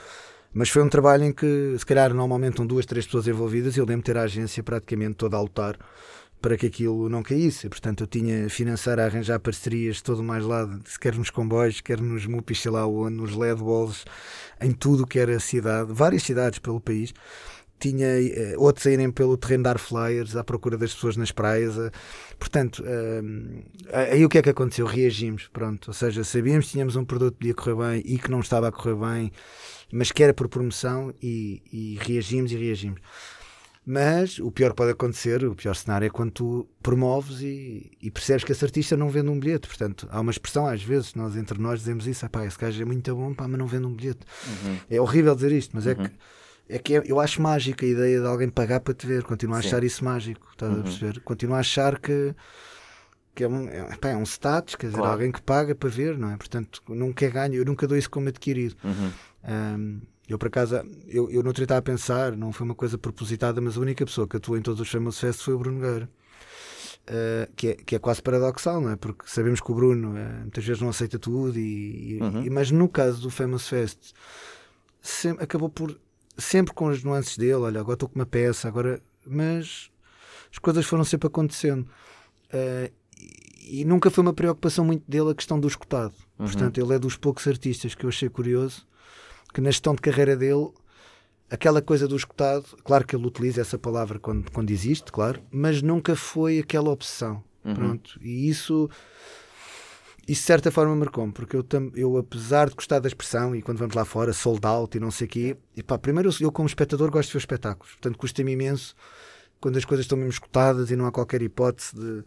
[0.53, 3.79] Mas foi um trabalho em que, se calhar, normalmente estão duas, três pessoas envolvidas e
[3.79, 5.77] eu lembro de ter a agência praticamente toda a lutar
[6.41, 7.67] para que aquilo não caísse.
[7.69, 11.99] Portanto, eu tinha financeiro a arranjar parcerias de todo mais lado, quer nos comboios, quer
[11.99, 14.05] nos MUPIs, sei lá onde, nos LED walls,
[14.61, 17.13] em tudo que era cidade, várias cidades pelo país.
[17.79, 21.77] Tinha eh, outros a irem pelo terreno dar flyers à procura das pessoas nas praias.
[21.77, 21.91] eh.
[22.37, 24.85] Portanto, eh, aí o que é que aconteceu?
[24.85, 25.87] Reagimos, pronto.
[25.87, 28.67] Ou seja, sabíamos que tínhamos um produto que podia correr bem e que não estava
[28.67, 29.31] a correr bem,
[29.93, 32.99] mas que era por promoção e, e reagimos e reagimos.
[33.91, 38.11] Mas o pior que pode acontecer, o pior cenário é quando tu promoves e, e
[38.11, 39.67] percebes que esse artista não vende um bilhete.
[39.67, 42.79] Portanto, há uma expressão, às vezes, nós entre nós dizemos isso: "Ah, pá, esse gajo
[42.79, 44.19] é muito bom, pá, mas não vende um bilhete.
[44.45, 44.77] Uhum.
[44.91, 46.11] É horrível dizer isto, mas é que.
[46.71, 49.55] É que é- eu acho mágica a ideia de alguém pagar para te ver, continuo
[49.55, 49.69] a Sim.
[49.69, 50.81] achar isso mágico, estás Uhum.
[50.81, 51.19] a perceber?
[51.21, 52.35] Continuo a achar que,
[53.33, 55.13] que é, um, é, pá, é um status, quer dizer, Claro.
[55.13, 56.37] alguém que paga para ver, não é?
[56.37, 58.75] Portanto, nunca é ganho, eu nunca dou isso como adquirido.
[58.83, 59.11] Uhum.
[59.51, 60.75] Um, eu, por acaso,
[61.07, 64.27] eu, eu não estava a pensar, não foi uma coisa propositada, mas a única pessoa
[64.27, 66.09] que atuou em todos os Famous Fest foi o Bruno Gueira.
[67.09, 68.95] Uh, que, é, que é quase paradoxal, não é?
[68.95, 72.43] Porque sabemos que o Bruno uh, muitas vezes não aceita tudo, e, Uhum.
[72.43, 74.13] e- mas no caso do Famous Fest
[75.39, 75.99] acabou por
[76.37, 77.53] sempre com as nuances dele.
[77.55, 79.89] Olha, agora estou com uma peça, agora, mas
[80.51, 81.81] as coisas foram sempre acontecendo.
[82.53, 82.91] Uh,
[83.65, 86.13] e, e nunca foi uma preocupação muito dele a questão do escutado.
[86.37, 86.45] Uhum.
[86.45, 88.85] Portanto, ele é dos poucos artistas que eu achei curioso
[89.53, 90.69] que na gestão de carreira dele,
[91.49, 95.81] aquela coisa do escutado, claro que ele utiliza essa palavra quando, quando existe, claro, mas
[95.81, 97.43] nunca foi aquela obsessão.
[97.63, 97.73] Uhum.
[97.73, 98.19] Pronto.
[98.21, 98.89] E isso,
[100.27, 103.79] isso de certa forma marcou-me, porque eu, eu, apesar de gostar da expressão, e quando
[103.79, 106.51] vamos lá fora, sold out e não sei o quê, e pá, primeiro eu, eu,
[106.51, 108.95] como espectador, gosto de ver espetáculos, portanto, custa-me imenso
[109.59, 112.23] quando as coisas estão mesmo escutadas e não há qualquer hipótese de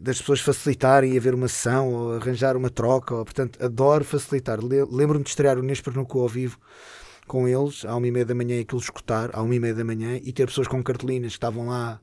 [0.00, 4.60] das pessoas facilitarem e haver uma sessão ou arranjar uma troca, ou, portanto, adoro facilitar.
[4.62, 6.58] Le- Lembro-me de estrear o Co ao vivo
[7.26, 9.74] com eles, à uma e meia da manhã, e aquilo escutar, à uma e meia
[9.74, 12.00] da manhã, e ter pessoas com cartolinas que estavam lá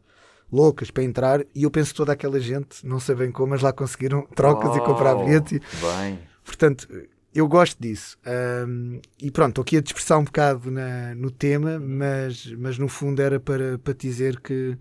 [0.51, 3.71] loucas para entrar, e eu penso toda aquela gente, não sei bem como, mas lá
[3.71, 5.55] conseguiram trocas e comprar Oh, bilhete.
[5.55, 6.19] e- Bem.
[6.43, 6.87] Portanto,
[7.33, 8.17] eu gosto disso.
[8.25, 12.87] Ahm, e pronto, estou aqui a dispersar um bocado na- no tema, mas, mas no
[12.89, 14.77] fundo era para, para dizer que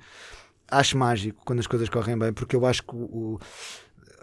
[0.70, 3.40] acho mágico quando as coisas correm bem, porque eu acho que o, o-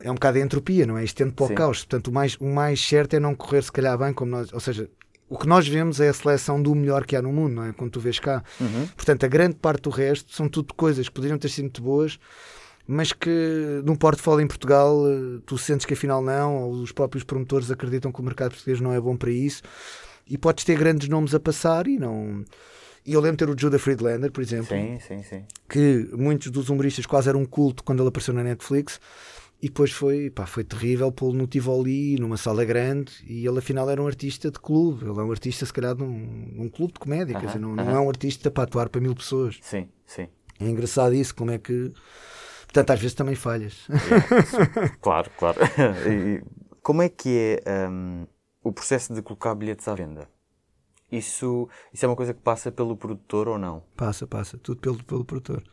[0.01, 1.03] é um bocado a entropia, não é?
[1.03, 1.55] Isto tende para o Sim.
[1.55, 1.77] caos.
[1.79, 4.53] Portanto, o mais, o mais certo é não correr se calhar bem como nós.
[4.53, 4.89] Ou seja,
[5.27, 7.73] o que nós vemos é a seleção do melhor que há no mundo, não é?
[7.73, 8.43] Quando tu vês cá.
[8.62, 8.88] Uhum.
[8.95, 12.19] Portanto, a grande parte do resto são tudo coisas que poderiam ter sido muito boas,
[12.88, 15.01] mas que num portfólio em Portugal
[15.45, 18.93] tu sentes que afinal não, ou os próprios promotores acreditam que o mercado português não
[18.93, 19.63] é bom para isso,
[20.29, 22.45] e podes ter grandes nomes a passar e não.
[23.07, 25.45] E eu lembro de ter o Judah Friedlander, por exemplo, Sim, sim, sim.
[25.69, 28.99] que muitos dos humoristas quase eram um culto quando ele apareceu na Netflix.
[29.61, 33.89] E depois foi, pá, foi terrível pô-lo no Tivoli, numa sala grande, e ele afinal
[33.89, 35.03] era um artista de clube.
[35.05, 37.59] Ele é um artista, se calhar, de um, num clube de comédia, quer Aham, dizer,
[37.59, 37.97] não, não aham.
[37.97, 39.57] é um artista para atuar para mil pessoas.
[39.61, 40.27] Sim, sim.
[40.59, 41.91] É engraçado isso, como é que.
[42.65, 43.87] Portanto, às vezes também falhas.
[45.01, 45.57] Claro, claro.
[46.05, 46.43] E
[46.83, 48.27] como é que é hum,
[48.63, 50.27] o processo de colocar bilhetes à venda?
[51.11, 53.83] Isso, isso é uma coisa que passa pelo produtor ou não?
[53.95, 54.57] Passa, passa.
[54.57, 55.63] Tudo pelo, pelo produtor.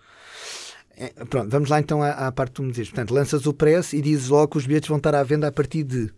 [0.96, 2.90] É, pronto, vamos lá então à, à parte que tu me dizes.
[2.90, 5.52] Portanto, lanças o press e dizes logo que os bilhetes vão estar à venda a
[5.52, 6.12] partir de.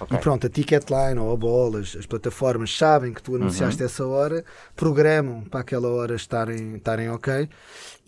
[0.00, 0.16] Ok.
[0.16, 4.44] E pronto, a Ticketline ou a Bolas, as plataformas sabem que tu anunciaste essa hora,
[4.76, 7.48] programam para aquela hora estarem, estarem ok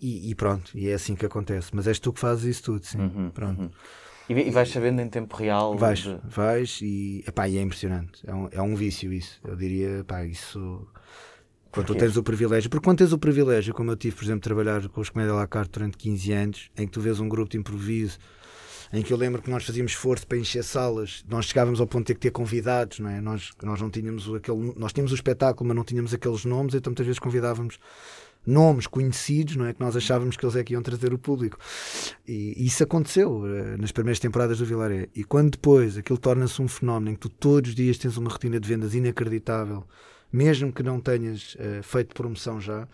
[0.01, 1.71] e, e pronto, e é assim que acontece.
[1.73, 3.29] Mas és tu que fazes isso tudo, sim.
[3.33, 3.69] pronto.
[4.31, 5.75] E, e vais sabendo em tempo real?
[5.77, 8.21] Vais, de- vais e, epá, e é impressionante.
[8.25, 9.39] É um, é um vício isso.
[9.43, 10.87] Eu diria, pá, isso.
[11.71, 14.41] Quando tu tens o privilégio, porque quando tens o privilégio, como eu tive, por exemplo,
[14.41, 17.29] de trabalhar com os Comédia la carte durante 15 anos, em que tu vês um
[17.29, 18.17] grupo de improviso,
[18.91, 22.01] em que eu lembro que nós fazíamos esforço para encher salas, nós chegávamos ao ponto
[22.01, 23.21] de ter que ter convidados, não é?
[23.21, 26.91] Nós, nós não tínhamos aquele, nós tínhamos o espetáculo, mas não tínhamos aqueles nomes, então
[26.91, 27.79] muitas vezes convidávamos
[28.45, 29.73] nomes conhecidos, não é?
[29.73, 31.57] Que nós achávamos que eles é que iam trazer o público.
[32.27, 35.07] E, e isso aconteceu eh, nas primeiras temporadas do Vilaré.
[35.15, 38.29] E quando depois aquilo torna-se um fenómeno em que tu todos os dias tens uma
[38.29, 39.83] rotina de vendas inacreditável,
[40.31, 42.87] mesmo que não tenhas eh, feito promoção já,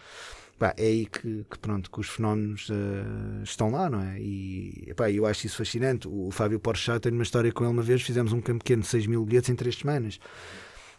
[0.57, 4.19] pá, é aí que, que, pronto, que os fenómenos eh, estão lá, não é?
[4.19, 6.07] E epá, eu acho isso fascinante.
[6.07, 8.87] O, Fábio Porchat tem uma história com ele uma vez, fizemos um campo pequeno de
[8.87, 10.19] 6 mil bilhetes em 3 semanas.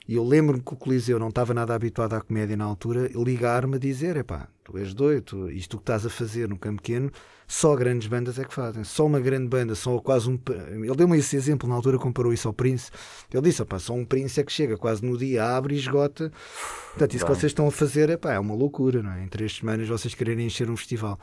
[0.09, 3.77] E eu lembro-me que o Coliseu não estava nada habituado à comédia na altura, ligar-me
[3.77, 7.13] a dizer: epá, tu és doido, tu- isto que estás a fazer no campo pequeno,
[7.47, 8.85] só grandes bandas é que fazem.
[8.85, 10.39] Só uma grande banda, só quase um.
[10.83, 12.91] Ele deu-me esse exemplo na altura, comparou isso ao Prince.
[13.31, 16.33] Ele disse: opá, só um Prince é que chega quase no dia, abre e esgota.
[16.93, 17.39] Portanto, isso que Bem.
[17.41, 19.23] vocês estão a fazer epá, é uma loucura, não é?
[19.23, 21.21] Em três semanas vocês quererem encher um festival.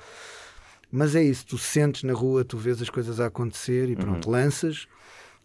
[0.92, 4.30] Mas é isso, tu sentes na rua, tu vês as coisas a acontecer e pronto,
[4.30, 4.88] lanças.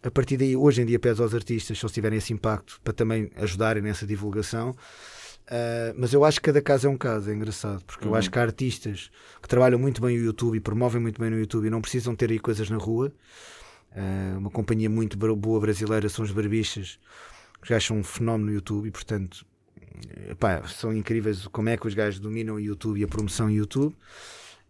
[0.02, 2.92] A partir daí, hoje em dia, peço aos artistas, se eles tiverem esse impacto, para
[2.92, 4.74] também ajudarem nessa divulgação.
[5.50, 8.30] Ah, mas eu acho que cada caso é um caso, é engraçado, porque eu acho
[8.30, 9.10] que há artistas
[9.42, 12.14] que trabalham muito bem o YouTube e promovem muito bem no YouTube e não precisam
[12.14, 13.12] ter aí coisas na rua.
[13.92, 17.00] Ah, uma companhia muito boa brasileira são os Barbichas,
[17.60, 19.44] que já são um fenómeno no YouTube e, portanto,
[20.30, 23.52] epá, são incríveis como é que os gajos dominam o YouTube e a promoção no
[23.52, 23.94] YouTube.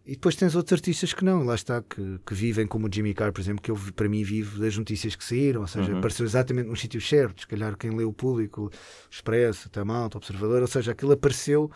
[0.05, 3.13] E depois tens outros artistas que não, lá está, que, que vivem como o Jimmy
[3.13, 6.25] Carr, por exemplo, que eu para mim vivo das notícias que saíram, ou seja, apareceu
[6.25, 8.71] exatamente nos sítios certos, se calhar quem lê o público, o
[9.11, 11.69] Expresso, até Malta, o Observador, ou seja, aquilo apareceu,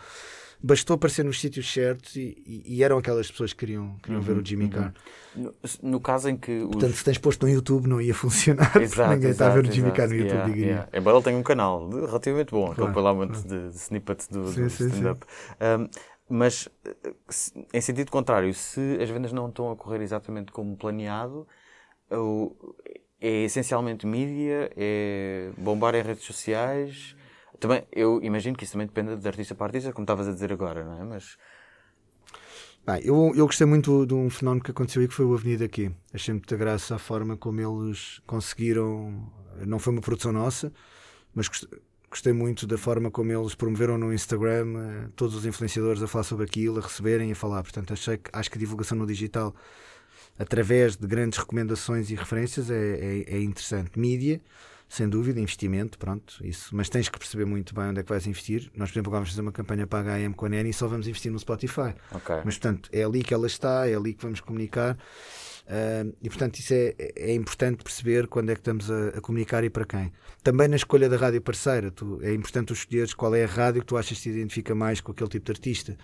[0.60, 4.36] bastou aparecer nos sítios certos e, e- e eram aquelas pessoas que queriam, queriam ver
[4.36, 4.92] o Jimmy Carr.
[5.36, 6.70] No, no caso em que os...
[6.70, 9.60] Portanto, se tens posto no YouTube não ia funcionar, Exato, ninguém está a ver o
[9.62, 9.96] exato, Jimmy exato.
[10.00, 10.88] Carr no YouTube, Yeah, yeah.
[10.92, 14.48] Embora ele tenha um canal relativamente bom, Claro, põe lá um de, de snippets do,
[14.50, 15.24] Sim, do stand-up.
[15.60, 15.88] Um,
[16.28, 17.14] mas, eh,
[17.72, 21.46] em sentido contrário, se as vendas não estão a correr exatamente como planeado,
[23.20, 27.16] é essencialmente mídia, é bombar em redes sociais.
[27.58, 30.52] Também, eu imagino que isso também depende de artista para artista, como estavas a dizer
[30.52, 31.04] agora, não é?
[31.04, 31.36] Mas,
[32.86, 35.64] Bem, eu, eu gostei muito de um fenómeno que aconteceu aí que foi o Avenida
[35.64, 35.90] Aqui.
[36.14, 39.28] Achei muita graça a forma como eles conseguiram.
[39.66, 40.72] Não foi uma produção nossa,
[41.34, 41.48] mas
[42.10, 46.24] gostei muito da forma como eles promoveram no Instagram eh, todos os influenciadores a falar
[46.24, 47.62] sobre aquilo, a receberem e a falar.
[47.62, 49.54] Portanto, achei que, acho que a divulgação no digital,
[50.38, 53.98] através de grandes recomendações e referências, é, é, é interessante.
[53.98, 54.40] Mídia,
[54.88, 56.74] sem dúvida, investimento, pronto, isso.
[56.74, 58.70] Mas tens que perceber muito bem onde é que vais investir.
[58.74, 60.72] Nós, por exemplo, agora vamos fazer uma campanha para a HM com a Neni e
[60.72, 61.94] só vamos investir no Spotify.
[62.12, 62.36] ok.
[62.44, 64.96] Mas, portanto, é ali que ela está, é ali que vamos comunicar.
[65.68, 69.64] Ah, e, portanto, isso é, é importante perceber quando é que estamos a, a comunicar
[69.64, 70.12] e para quem.
[70.42, 73.80] Também na escolha da rádio parceira, tu, é importante tu escolheres qual é a rádio
[73.80, 75.96] que tu achas que se identifica mais com aquele tipo de artista.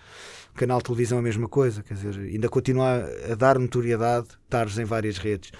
[0.53, 4.77] Canal de televisão é a mesma coisa, quer dizer, ainda continuar a dar notoriedade, estares
[4.77, 5.51] em várias redes.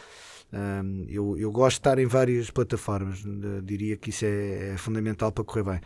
[1.07, 3.23] Eu, eu gosto de estar em várias plataformas,
[3.63, 5.81] diria que isso é, é fundamental para correr bem.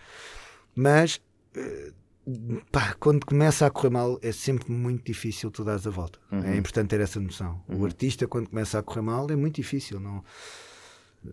[0.76, 1.22] Mas
[2.72, 6.20] pá, quando começa a correr mal é sempre muito difícil tu dares a volta.
[6.32, 7.62] É importante ter essa noção.
[7.68, 10.00] O artista, quando começa a correr mal, é muito difícil.
[10.00, 10.24] Não...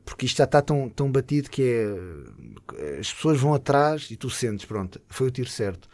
[0.04, 2.98] Porque isto já está tão, tão batido que é.
[2.98, 5.88] As pessoas vão atrás e tu sentes, pronto, foi o tiro certo.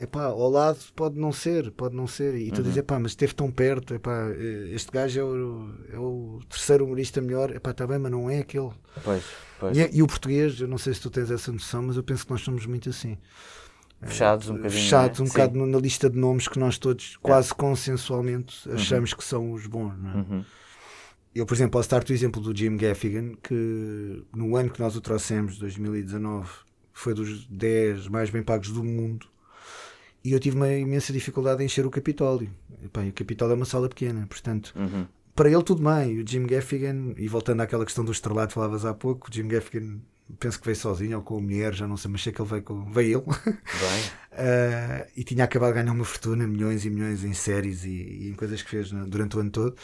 [0.00, 2.34] Epá, ao lado pode não ser, pode não ser.
[2.34, 4.30] E tu dizes, epá, mas esteve tão perto, epá,
[4.70, 8.38] este gajo é o, é o terceiro humorista melhor, epá, está bem, mas não é
[8.38, 8.70] aquele.
[9.04, 9.22] Pois,
[9.60, 9.76] pois.
[9.76, 12.24] E, e o português, eu não sei se tu tens essa noção, mas eu penso
[12.24, 13.18] que nós somos muito assim
[14.02, 14.80] Fechados um bocadinho.
[14.82, 15.32] fechados não um é?
[15.32, 19.66] bocado no- na lista de nomes que nós todos quase consensualmente achamos que são os
[19.66, 19.94] bons.
[19.98, 20.14] Não é?
[20.16, 20.44] Uhum.
[21.34, 24.96] Eu, por exemplo, posso dar-te o exemplo do Jim Gaffigan, que no ano que nós
[24.96, 26.48] o trouxemos, 2019,
[26.92, 29.26] foi dos 10 mais bem pagos do mundo.
[30.24, 32.50] E eu tive uma imensa dificuldade em encher o Capitólio.
[32.82, 35.06] E, pá, o Capitólio é uma sala pequena, portanto, Uhum.
[35.34, 36.18] para ele tudo bem.
[36.18, 39.46] O Jim Gaffigan, e voltando àquela questão do estrelado que falavas há pouco, o Jim
[39.46, 39.98] Gaffigan
[40.38, 42.48] penso que veio sozinho ou com a mulher, já não sei, mas sei que ele
[42.48, 42.90] veio com.
[42.92, 43.30] veio ele.
[43.30, 48.30] Uh, e tinha acabado de ganhar uma fortuna, milhões e milhões em séries e, e
[48.30, 49.76] em coisas que fez durante o ano todo.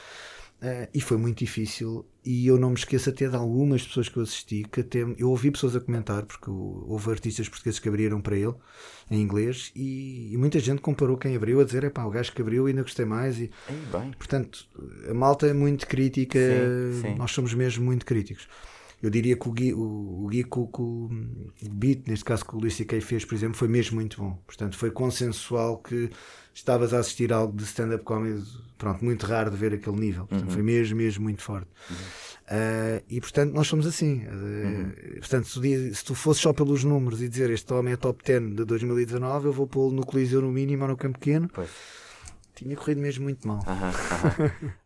[0.57, 2.07] Uh, e foi muito difícil.
[2.25, 5.29] E eu não me esqueço até de algumas pessoas que eu assisti que até eu
[5.29, 8.55] ouvi pessoas a comentar, porque houve artistas portugueses que abriram para ele
[9.11, 12.33] em inglês e, e muita gente comparou quem abriu a dizer: é pá, o gajo
[12.33, 13.39] que abriu ainda gostei mais.
[13.39, 13.51] E.
[14.17, 14.67] Portanto,
[15.09, 17.15] a malta é muito crítica, sim, sim.
[17.17, 18.49] nós somos mesmo muito críticos.
[19.03, 21.11] Eu diria que o Gui, o, o, Gui com, o
[21.71, 23.01] beat, neste caso que o Luís C.K.
[23.01, 24.39] fez, por exemplo, foi mesmo muito bom.
[24.47, 26.11] Portanto, foi consensual que
[26.55, 28.43] estavas a assistir algo de stand-up comedy,
[28.79, 30.27] pronto, muito raro de ver aquele nível.
[30.27, 30.55] Portanto, uhum.
[30.55, 31.69] Foi mesmo, mesmo muito forte.
[31.91, 31.97] Uhum.
[31.97, 34.25] Uh, e portanto, nós somos assim.
[34.25, 34.93] Uh, uhum.
[35.19, 38.57] Portanto, se, se tu fosses só pelos números e dizer este homem é top 10
[38.57, 41.51] de 2019, eu vou pô-lo no Coliseu no mínimo ou no Campo Pequeno.
[41.53, 41.69] Pois.
[42.55, 43.61] Tinha corrido mesmo muito mal.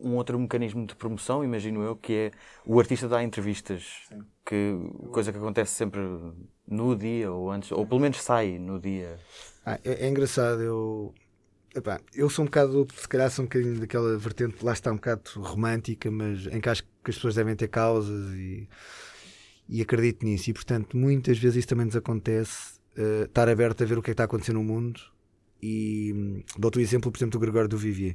[0.00, 2.30] um outro mecanismo de promoção, imagino eu, que é
[2.64, 4.20] o artista dá entrevistas, Sim.
[4.46, 4.76] que
[5.12, 6.00] coisa que acontece sempre
[6.66, 9.18] no dia ou antes, ou pelo menos sai no dia.
[9.64, 11.14] Ah, é, é, engraçado, eu
[11.74, 14.96] epá, eu sou um bocado, se calhar sou um bocadinho daquela vertente, lá está um
[14.96, 18.68] bocado romântica, mas em que acho que as pessoas devem ter causas e,
[19.68, 20.50] e acredito nisso.
[20.50, 24.10] E portanto, muitas vezes isso também nos acontece, uh, estar aberto a ver o que
[24.10, 25.00] é que está acontecendo no mundo.
[25.60, 28.14] E um, dou-te o exemplo, por exemplo, do Gregório do Vivier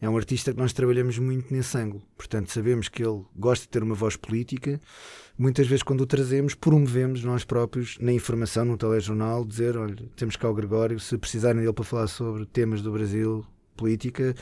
[0.00, 2.02] é um artista que nós trabalhamos muito nesse ângulo.
[2.16, 4.80] Portanto, sabemos que ele gosta de ter uma voz política.
[5.36, 10.36] Muitas vezes, quando o trazemos, promovemos nós próprios na informação, no telejornal, dizer: olha, temos
[10.36, 13.44] cá o Gregório, se precisarem dele para falar sobre temas do Brasil,
[13.76, 14.34] política,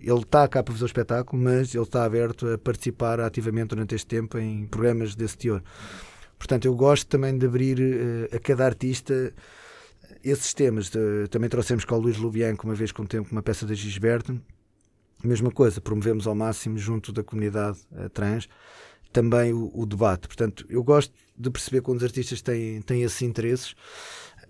[0.00, 3.94] ele está cá para fazer o espetáculo, mas ele está aberto a participar ativamente durante
[3.94, 5.62] este tempo em programas desse teor.
[6.38, 9.32] Portanto, eu gosto também de abrir uh, a cada artista
[10.24, 10.88] esses temas.
[10.88, 13.74] Uh, também trouxemos com o Luís Lubianco uma vez com o tempo uma peça da
[13.74, 14.40] Gisberto
[15.22, 18.48] Mesma coisa, promovemos ao máximo junto da comunidade uh, trans
[19.12, 20.28] também o, o, debate.
[20.28, 23.74] Portanto, eu gosto de perceber quando os artistas têm, têm esses interesses,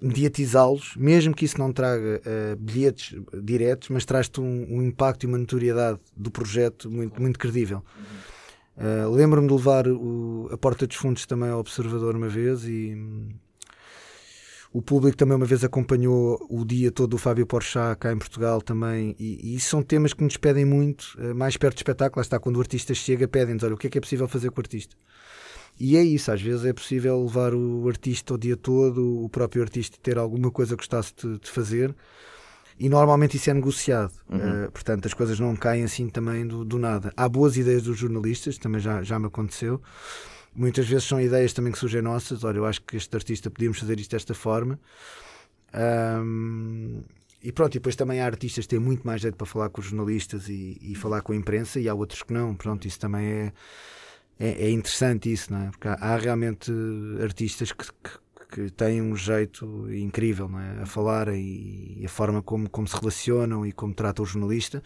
[0.01, 5.27] mediatizá-los, mesmo que isso não traga uh, bilhetes diretos, mas traz-te um, um, impacto e
[5.27, 7.83] uma notoriedade do projeto muito, muito credível.
[8.77, 12.97] Uh, Lembro-me de levar o, a Porta dos Fundos também ao Observador uma vez e
[14.73, 18.61] o público também uma vez acompanhou o dia todo do Fábio Porchat cá em Portugal
[18.61, 22.23] também, e, e são temas que nos pedem muito, eh, mais perto do espetáculo, lá
[22.23, 24.61] está, quando o artista chega, pedem-nos, olha, o que é que é possível fazer com
[24.61, 24.95] o artista?
[25.81, 29.63] E é isso, às vezes é possível levar o artista o dia todo, o próprio
[29.63, 31.95] artista ter alguma coisa que gostasse de, de fazer,
[32.79, 34.13] e normalmente isso é negociado.
[34.29, 34.67] Uhum.
[34.67, 37.13] Uh, portanto, as coisas não caem assim também do, do, nada.
[37.17, 39.81] Há boas ideias dos jornalistas, também já, já me aconteceu
[40.59, 42.45] muitas vezes são ideias também que surgem nossas.
[42.45, 44.79] Olha, eu acho que este artista podíamos fazer isto desta forma.
[45.75, 47.03] Um,
[47.43, 49.81] e pronto, e depois também há artistas que têm muito mais jeito para falar com
[49.81, 52.55] os jornalistas e, e falar com a imprensa, e há outros que não.
[52.55, 53.53] Pronto, isso também é,
[54.39, 55.71] é, é interessante, isso, não é?
[55.71, 56.73] Porque há, há realmente
[57.23, 58.19] artistas que, que,
[58.51, 60.83] que, têm um jeito incrível não é?
[60.83, 64.83] a falar e, e a forma como, como se relacionam e como tratam o jornalista.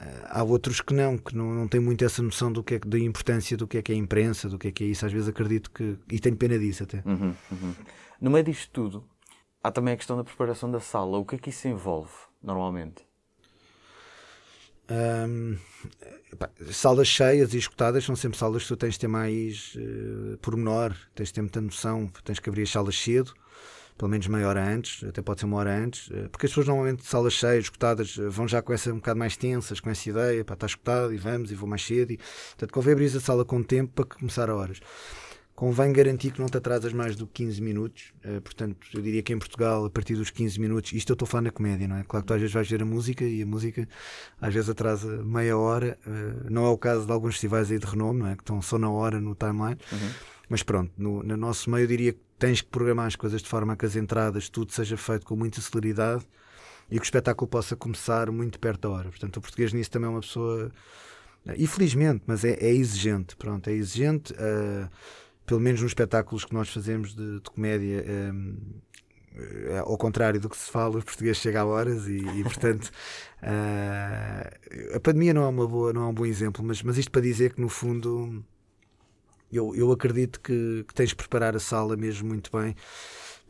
[0.00, 2.78] Eh, há outros que não, que não, não têm muito essa noção do que é,
[2.78, 5.04] da importância do que é que é a imprensa, do que é que é isso.
[5.04, 5.98] Às vezes acredito que.
[6.10, 7.02] E tenho pena disso até.
[7.04, 7.74] Uhum, uhum.
[8.20, 9.04] No meio disto tudo,
[9.62, 11.18] há também a questão da preparação da sala.
[11.18, 13.04] O que é que isso envolve, normalmente?
[14.90, 15.56] Um,
[16.72, 20.96] salas cheias e escutadas são sempre salas que tu tens de ter mais uh, pormenor,
[21.14, 23.32] tens de ter muita noção, tens que abrir as salas cedo
[24.00, 26.68] pelo menos meia hora antes, até pode ser uma hora antes, eh, porque as pessoas
[26.68, 30.08] normalmente, salas cheias, escutadas, eh, vão já com essa um bocado mais tensas, com essa
[30.08, 32.12] ideia, para estar escutado e vamos e vou mais cedo.
[32.12, 34.80] E, portanto, convém abrir a sala com tempo para começar a horas.
[35.54, 39.22] Convém garantir que não te atrasas mais do que 15 minutos, uh, portanto, eu diria
[39.22, 41.96] que em Portugal, a partir dos 15 minutos, isto eu estou falando na comédia, não
[41.96, 42.04] é?
[42.04, 43.86] Claro que tu às vezes vais ver a música e a música
[44.40, 45.98] às vezes atrasa meia hora,
[46.48, 48.36] não é o caso de alguns festivais aí de renome, não é?
[48.36, 49.76] Que estão só na hora no timeline.
[49.92, 50.10] Uhum.
[50.50, 53.48] Mas pronto, no, no nosso meio eu diria que tens que programar as coisas de
[53.48, 56.26] forma a que as entradas, tudo seja feito com muita celeridade
[56.90, 59.08] e que o espetáculo possa começar muito perto da hora.
[59.10, 60.72] Portanto, o português nisso também é uma pessoa,
[61.56, 63.36] infelizmente, mas é, é exigente.
[63.36, 64.90] Pronto, é exigente, uh,
[65.46, 68.04] pelo menos nos espetáculos que nós fazemos de, de comédia.
[68.34, 68.56] Um,
[69.36, 72.90] eh, ao contrário do que se fala, o português chega a horas e, e portanto
[73.44, 77.12] uh, a pandemia não é uma boa, não é um bom exemplo, mas, mas isto
[77.12, 78.44] para dizer que no fundo
[79.52, 82.74] eu, eu acredito que, que tens de preparar a sala mesmo muito bem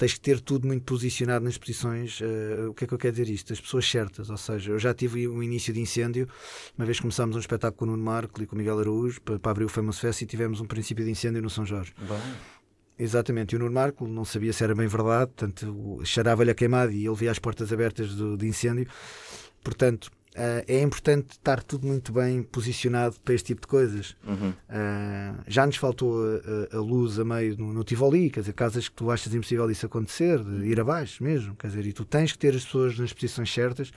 [0.00, 2.20] tens que ter tudo muito posicionado nas posições.
[2.22, 3.52] Uh, o que é que eu quero dizer isto?
[3.52, 6.26] As pessoas certas, ou seja, eu já tive um início de incêndio,
[6.76, 9.38] uma vez começámos um espetáculo com o Nuno Marco e com o Miguel Araújo para,
[9.38, 11.92] para abrir o Famous Fest e tivemos um princípio de incêndio no São Jorge.
[11.98, 12.18] Bem.
[12.98, 16.92] Exatamente, e o Nuno Marco não sabia se era bem verdade, portanto, cheirava-lhe a queimado
[16.92, 18.86] e ele via as portas abertas do, de incêndio.
[19.62, 20.10] Portanto,
[20.40, 24.16] Uh, é importante estar tudo muito bem posicionado para este tipo de coisas.
[24.26, 24.48] Uhum.
[24.48, 26.16] Uh, já nos faltou
[26.72, 29.70] a, a, luz a meio no, no, Tivoli, quer dizer, casas que tu achas impossível
[29.70, 32.98] isso acontecer, de ir abaixo mesmo, quer dizer, e tu tens que ter as pessoas
[32.98, 33.92] nas posições certas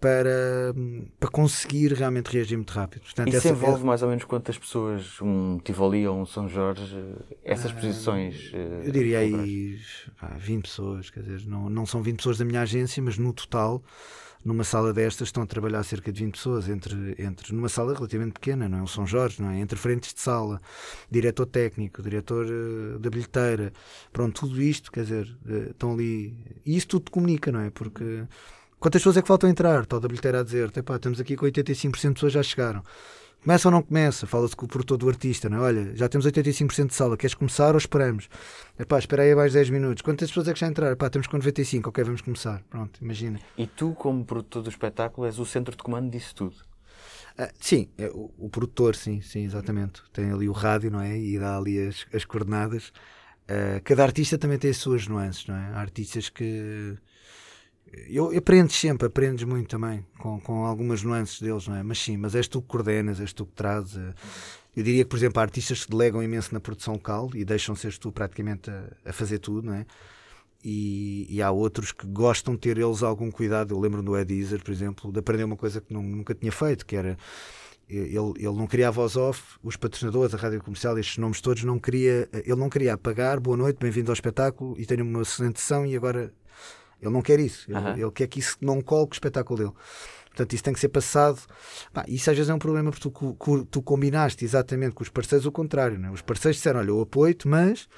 [0.00, 0.72] para,
[1.18, 3.02] para conseguir realmente reagir muito rápido.
[3.02, 6.96] Portanto, Isso essa, envolve mais ou menos quantas pessoas, um Tivoli ou um São Jorge,
[7.42, 8.52] essas uh, posições?
[8.54, 9.80] eu diria aí
[10.20, 13.32] pá, 20 pessoas, quer dizer, não, não são 20 pessoas da minha agência, mas no
[13.32, 13.82] total
[14.44, 18.32] numa sala destas estão a trabalhar cerca de 20 pessoas, entre, entre numa sala relativamente
[18.32, 18.82] pequena, não é?
[18.82, 19.60] O São Jorge, não é?
[19.60, 20.60] Entre frentes de sala,
[21.10, 23.72] diretor técnico, diretor uh, da bilheteira,
[24.12, 26.34] pronto, tudo isto, quer dizer, uh, estão ali.
[26.64, 27.70] E isso tudo comunica, não é?
[27.70, 28.24] Porque
[28.78, 29.82] quantas pessoas é que faltam entrar?
[29.82, 32.82] Está da bilheteira a dizer, estamos aqui com 85% de pessoas já chegaram.
[33.42, 34.26] Começa ou não começa?
[34.26, 35.60] Fala-se com o produtor do artista, não é?
[35.60, 38.28] Olha, já temos 85% de sala, queres começar ou esperamos?
[38.78, 40.02] Epá, espera aí mais 10 minutos.
[40.02, 40.92] Quantas pessoas é que já entraram?
[40.92, 42.62] Epá, temos com 95, ok, vamos começar.
[42.68, 43.40] Pronto, imagina.
[43.56, 46.56] E tu, como produtor do espetáculo, és o centro de comando disso tudo?
[47.38, 50.02] Ah, sim, é, o, o, produtor, sim, sim, exatamente.
[50.12, 51.16] Tem ali o rádio, não é?
[51.16, 52.92] E dá ali as, as coordenadas.
[53.48, 55.70] Uh, cada artista também tem as suas nuances, não é?
[55.72, 56.98] Há artistas que
[58.08, 61.82] eu aprendes sempre, aprendes muito também com, com algumas nuances deles, não é?
[61.82, 63.96] Mas sim, mas és tu que coordenas, és tu que trazes.
[63.96, 64.14] Eh,
[64.76, 67.74] eu diria que, por exemplo, há artistas que delegam imenso na produção local e deixam
[67.74, 69.84] ser tu praticamente a, a, fazer tudo, não é?
[70.62, 73.74] E, e, há outros que gostam de ter eles algum cuidado.
[73.74, 76.52] Eu lembro do Ed Iser, por exemplo, de aprender uma coisa que não, nunca tinha
[76.52, 77.16] feito, que era
[77.88, 81.64] ele, ele não queria a voz off, os patrocinadores, a rádio comercial, estes nomes todos,
[81.64, 85.60] não queria, ele não queria apagar, boa noite, bem-vindo ao espetáculo e tenho uma excelente
[85.60, 86.32] sessão e agora
[87.00, 87.70] ele não quer isso.
[87.70, 89.72] Ele, ele quer que isso não cole com o espetáculo dele.
[90.30, 91.40] Portanto, isso tem que ser passado.
[91.92, 95.44] Bah, isso às vezes é um problema porque tu, tu combinaste exatamente com os parceiros
[95.44, 95.98] o contrário.
[95.98, 96.10] Né?
[96.10, 97.88] Os parceiros disseram: Olha, eu apoio-te, mas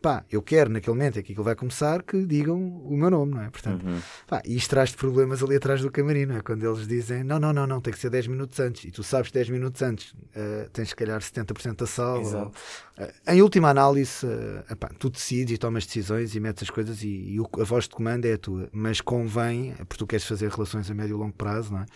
[0.00, 3.34] pá, eu quero naquele momento, é que ele vai começar, que digam o meu nome,
[3.34, 3.50] não é?
[3.50, 4.00] Portanto, uhum.
[4.26, 6.40] pá, e isto traz problemas ali atrás do camarim, não é?
[6.40, 9.02] Quando eles dizem, não, não, não, não, tem que ser 10 minutos antes, e tu
[9.02, 12.18] sabes 10 minutos antes, uh, tens se calhar 70% da sala.
[12.20, 16.70] Ou, uh, em última análise, uh, epá, tu decides e tomas decisões e metes as
[16.70, 20.06] coisas e, e o, a voz de comando é a tua, mas convém, porque tu
[20.06, 21.86] queres fazer relações a médio e longo prazo, não é?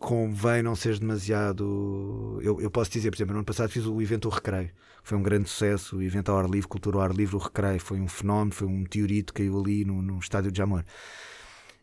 [0.00, 2.40] convém não ser demasiado.
[2.42, 4.70] Eu, eu posso dizer, por exemplo, no ano passado fiz o evento O Recreio,
[5.02, 5.96] foi um grande sucesso.
[5.96, 8.66] O evento ao ar livre, cultura ao ar livre, o Recreio, foi um fenómeno, foi
[8.66, 10.84] um meteorito que caiu ali no, no estádio de Jamor.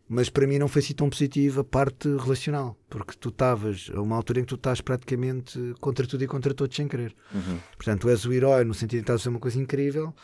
[0.10, 4.02] Mas para mim não foi assim tão positivo a parte relacional, porque tu estavas a
[4.02, 7.14] uma altura em que tu estás praticamente contra tudo e contra todos sem querer.
[7.34, 7.60] Uhum.
[7.76, 10.16] Portanto, tu és o herói no sentido de estás a fazer uma coisa incrível,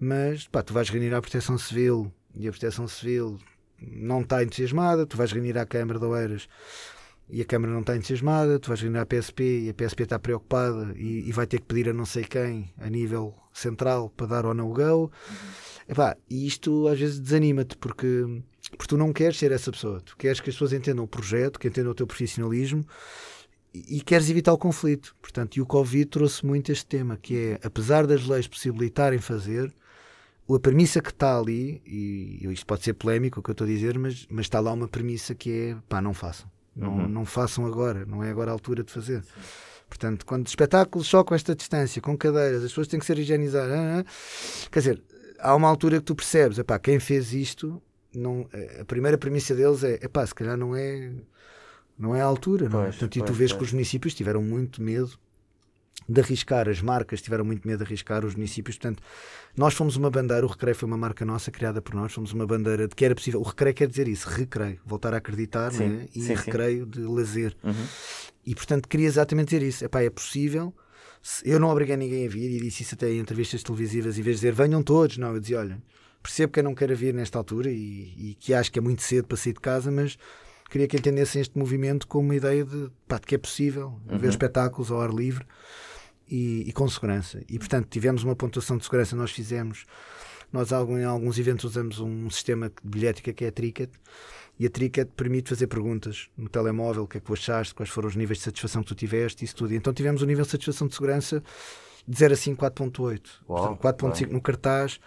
[0.00, 3.38] mas pá, tu vais reunir a Proteção Civil e a Proteção Civil
[3.78, 6.48] não está entusiasmada, tu vais reunir a Câmara de Oeiras
[7.28, 10.18] e a Câmara não está entusiasmada, tu vais reunir a PSP e a PSP está
[10.18, 14.26] preocupada e, e, vai ter que pedir a não sei quem, a nível central, para
[14.26, 15.10] dar ou não o go.
[15.88, 20.00] Epá, e isto às vezes desanima-te porque, porque tu não queres ser essa pessoa.
[20.00, 22.86] Tu queres que as pessoas entendam o projeto, que entendam o teu profissionalismo
[23.74, 25.14] e, e queres evitar o conflito.
[25.20, 29.74] Portanto, e o Covid trouxe muito este tema, que é, apesar das leis possibilitarem fazer,
[30.48, 33.68] a premissa que está ali, e isto pode ser polémico o que eu estou a
[33.68, 36.48] dizer, mas, mas está lá uma premissa que é pá, não façam.
[36.76, 37.08] Não, uhum.
[37.08, 39.22] não façam agora, não é agora a altura de fazer.
[39.22, 39.30] Sim.
[39.88, 43.72] Portanto, quando espetáculos só com esta distância, com cadeiras, as pessoas têm que ser higienizadas.
[43.72, 44.68] Ah, ah.
[44.70, 45.02] Quer dizer,
[45.38, 47.80] há uma altura que tu percebes, epá, quem fez isto,
[48.14, 48.48] não,
[48.80, 51.12] a primeira premissa deles é, epá, se calhar não é,
[51.98, 52.68] não é a altura.
[52.68, 52.86] Não é?
[52.86, 53.58] Portanto, pois, e tu vês pois.
[53.58, 55.18] que os municípios tiveram muito medo
[56.08, 59.02] de arriscar, as marcas tiveram muito medo de arriscar, os municípios, portanto,
[59.56, 62.46] nós fomos uma bandeira, o Recreio foi uma marca nossa criada por nós, fomos uma
[62.46, 65.88] bandeira de que era possível, o Recreio quer dizer isso, recreio, voltar a acreditar, sim,
[65.88, 66.08] né?
[66.14, 66.90] e sim, recreio sim.
[66.90, 67.56] de lazer.
[67.64, 67.86] Uhum.
[68.44, 70.72] E portanto queria exatamente dizer isso, Epá, é possível,
[71.44, 74.36] eu não obriguei ninguém a vir, e disse isso até em entrevistas televisivas, em vez
[74.36, 75.82] de dizer venham todos, não, eu dizia, olha,
[76.22, 79.02] percebo que eu não quero vir nesta altura e, e que acho que é muito
[79.02, 80.16] cedo para sair de casa, mas
[80.70, 84.18] queria que entendessem este movimento como uma ideia de, pá, de que é possível uhum.
[84.18, 85.44] ver espetáculos ao ar livre
[86.28, 87.42] e, e, com segurança.
[87.48, 89.84] E portanto tivemos uma pontuação de segurança, nós fizemos,
[90.52, 93.90] nós em alguns eventos usamos um sistema de bilhética que é a Tricket,
[94.58, 97.90] e a Tricket permite fazer perguntas no telemóvel, o que é que tu achaste, quais
[97.90, 99.74] foram os níveis de satisfação que tu tiveste, isso tudo.
[99.74, 101.42] E então tivemos um nível de satisfação de segurança
[102.08, 103.20] de 0 a 5, 4.8.
[103.48, 104.98] 4.5 no cartaz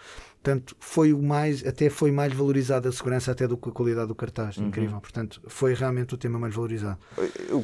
[0.42, 4.08] Portanto, foi o mais, até foi mais valorizada a segurança até do que a qualidade
[4.08, 4.58] do cartaz.
[4.58, 4.68] Uhum.
[4.68, 5.02] Incrível.
[5.02, 6.98] Portanto, foi realmente o tema mais valorizado.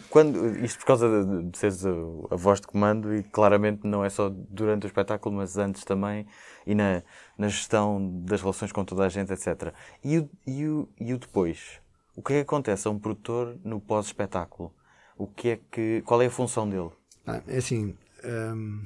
[0.09, 1.89] Quando, isto por causa de, de seres a,
[2.31, 6.27] a, voz de comando e claramente não é só durante o espetáculo, mas antes também
[6.67, 7.01] e na,
[7.37, 9.73] na gestão das relações com toda a gente, etc.
[10.03, 11.79] E o, e o, e o depois?
[12.13, 14.73] O que é que acontece a um produtor no pós-espetáculo?
[15.17, 16.89] O que é que, qual é a função dele?
[17.25, 18.83] Ah, é assim, hum,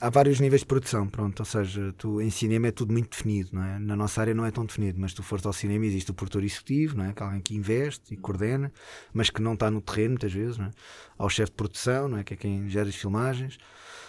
[0.00, 3.50] há vários níveis de produção, pronto, ou seja, tu, em cinema é tudo muito definido,
[3.52, 3.78] não é?
[3.78, 6.44] Na nossa área não é tão definido, mas tu fores ao cinema existe o produtor
[6.44, 7.12] executivo, não é?
[7.12, 8.72] Que é alguém que investe e coordena,
[9.12, 10.70] mas que não está no terreno muitas vezes, não é?
[11.18, 12.24] Há o chefe de produção, não é?
[12.24, 13.58] Que é quem gera as filmagens.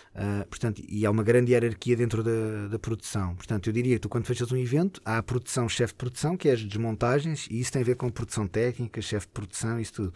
[0.10, 3.36] Uh, portanto, e há uma grande hierarquia dentro da, da, produção.
[3.36, 6.36] Portanto, eu diria que tu, quando fechas um evento, há a produção, chefe de produção,
[6.36, 9.80] que é as desmontagens, e isso tem a ver com produção técnica, chefe de produção,
[9.80, 10.14] isso tudo.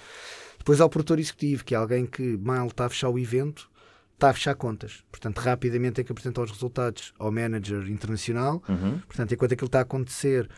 [0.57, 3.69] Depois há o produtor executivo, que é alguém que mal está a fechar o evento,
[4.14, 5.03] está a fechar contas.
[5.11, 8.64] Portanto, rapidamente tem que apresentar os resultados ao manager internacional.
[8.68, 8.99] Uhum.
[8.99, 10.49] Portanto, enquanto aquilo está a acontecer,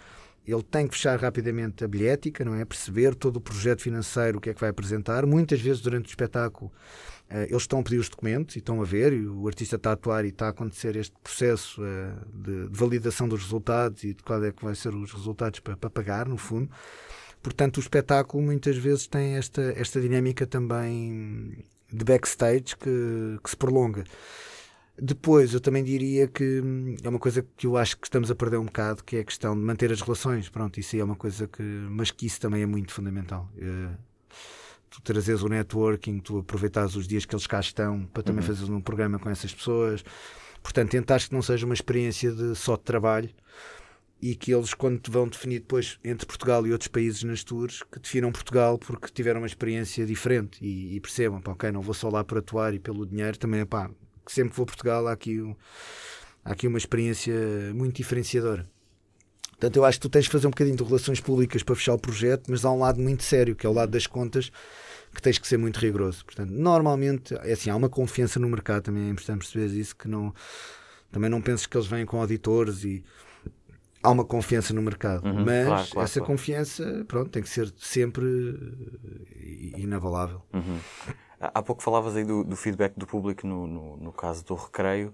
[0.48, 2.64] ele tem que fechar rapidamente a bilhética, não é?
[2.64, 5.26] Perceber todo o projeto financeiro, o que é que vai apresentar.
[5.26, 6.72] Muitas vezes, durante o espetáculo,
[7.30, 9.90] eh, eles estão a pedir os documentos e estão a ver, e o artista está
[9.90, 14.22] a atuar e está a acontecer este processo eh, de, validação dos resultados e de
[14.22, 16.70] qual é que vai ser os resultados para, para pagar, no fundo.
[17.42, 23.56] Portanto, o espetáculo muitas vezes tem esta, esta dinâmica também de backstage que, que se
[23.56, 24.04] prolonga.
[24.98, 28.36] Depois, eu também diria que hum, é uma coisa que eu acho que estamos a
[28.36, 30.48] perder um bocado, que é a questão de manter as relações.
[30.48, 31.62] Pronto, isso aí é uma coisa que.
[31.62, 33.50] Mas que isso também é muito fundamental.
[33.58, 33.94] Uh,
[34.90, 38.48] tu trazeres o networking, tu aproveitares os dias que eles cá estão para também uhum.
[38.48, 40.04] fazeres um programa com essas pessoas.
[40.64, 43.30] Portanto, tentares que não seja uma experiência de só de trabalho
[44.22, 48.00] e que eles, quando vão definir depois entre Portugal e outros países nas tours, que
[48.00, 52.10] definam Portugal porque tiveram uma experiência diferente e, e percebam, pá, ok, não vou só
[52.10, 53.90] lá para atuar e pelo dinheiro, também, pá,
[54.28, 55.56] sempre que vou a Portugal há aqui, um,
[56.44, 57.34] há aqui uma experiência
[57.74, 58.70] muito diferenciadora.
[59.52, 61.94] Portanto, eu acho que tu tens de fazer um bocadinho de relações públicas para fechar
[61.94, 64.52] o projeto, mas há um lado muito sério, que é o lado das contas,
[65.14, 66.26] que tens que ser muito rigoroso.
[66.26, 70.10] Portanto, normalmente, é assim, há uma confiança no mercado, também é importante perceber isso, que
[70.10, 70.34] não,
[71.10, 73.04] também não penses que eles vêm com auditores e
[74.06, 76.34] há uma confiança no mercado, uhum, mas claro, claro, essa claro.
[76.34, 78.26] confiança, pronto, tem que ser sempre
[79.76, 80.42] inabalável.
[80.54, 80.80] Uhum.
[81.40, 85.14] Há pouco falavas aí do, do feedback do público no, no, no, caso do recreio.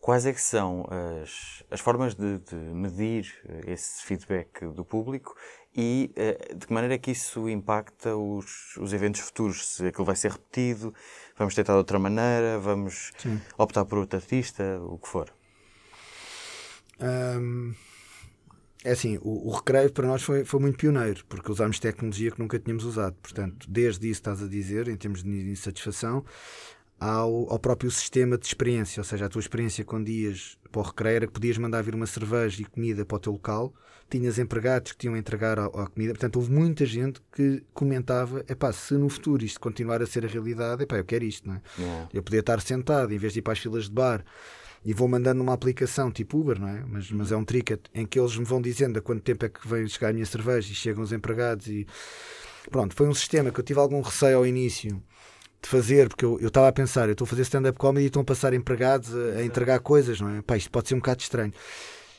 [0.00, 0.84] Quais é que são
[1.22, 3.32] as, as formas de, de medir
[3.66, 5.34] esse feedback do público
[5.74, 9.66] e uh, de que maneira é que isso impacta os, os eventos futuros?
[9.68, 10.92] Se aquilo vai ser repetido,
[11.36, 13.40] vamos tentar de outra maneira, vamos Sim.
[13.56, 15.32] optar por outro artista, o que for?
[17.00, 17.74] Um,
[18.84, 22.38] é assim, o, o, recreio para nós foi, foi muito pioneiro, porque usámos tecnologia que
[22.40, 23.14] nunca tínhamos usado.
[23.22, 26.24] Portanto, desde isso estás a dizer, em termos de insatisfação,
[26.98, 30.84] ao, ao próprio sistema de experiência, ou seja, a tua experiência com dias para o
[30.84, 33.74] recreio era que podias mandar vir uma cerveja e comida para o teu local,
[34.08, 38.44] tinhas empregados que tinham a entregar a, a comida, portanto houve muita gente que comentava,
[38.48, 41.54] epá, se no futuro isto continuar a ser a realidade, epá, eu quero isto, não
[41.54, 41.62] é?
[41.78, 42.08] Yeah.
[42.12, 44.24] Eu podia estar sentado, em vez de ir para as filas de bar,
[44.84, 46.84] e vou mandando uma aplicação tipo Uber, não é?
[46.86, 49.48] Mas, mas é um ticket em que eles me vão dizendo a quanto tempo é
[49.48, 51.86] que vem chegar a minha cerveja e chegam os empregados e
[52.70, 55.02] pronto, foi um sistema que eu tive algum receio ao início
[55.62, 58.22] de fazer, porque eu estava a pensar, eu estou a fazer stand-up comedy e estão
[58.22, 60.42] a passar empregados a, a, entregar coisas, não é?
[60.42, 61.52] Pá, isto pode ser um bocado estranho.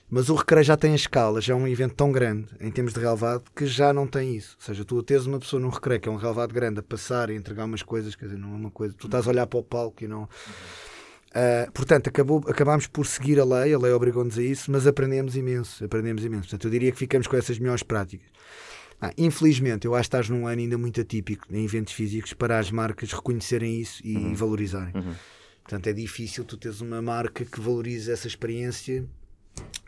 [0.10, 2.94] Mas o Recreio já tem a escala, já é um evento tão grande em termos
[2.94, 4.56] de relevado que já não tem isso.
[4.60, 7.30] Ou seja, tu teres uma pessoa num Recreio que é um relevado grande a passar
[7.30, 8.94] e entregar umas coisas, quer dizer, não é uma coisa.
[8.98, 10.30] Tu estás a olhar para o palco e não.
[11.34, 15.36] Uh, portanto, acabou, acabámos por seguir a lei, a lei obrigou-nos a isso, mas aprendemos
[15.36, 16.44] imenso, aprendemos imenso.
[16.44, 18.28] Portanto, eu diria que ficamos com essas melhores práticas.
[19.02, 22.60] Ah, infelizmente, eu acho que estás num ano ainda muito atípico em eventos físicos para
[22.60, 24.36] as marcas reconhecerem isso e uhum.
[24.36, 24.94] valorizarem.
[24.96, 25.14] Uhum.
[25.64, 29.04] Portanto, é difícil tu teres uma marca que valorize essa experiência.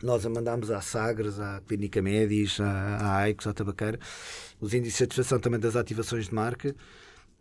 [0.02, 3.98] Nós a mandámos à Sagres, à Clínica Médis, à, à Aikos, à Tabaqueira,
[4.60, 6.74] os índices de satisfação também das ativações de marca.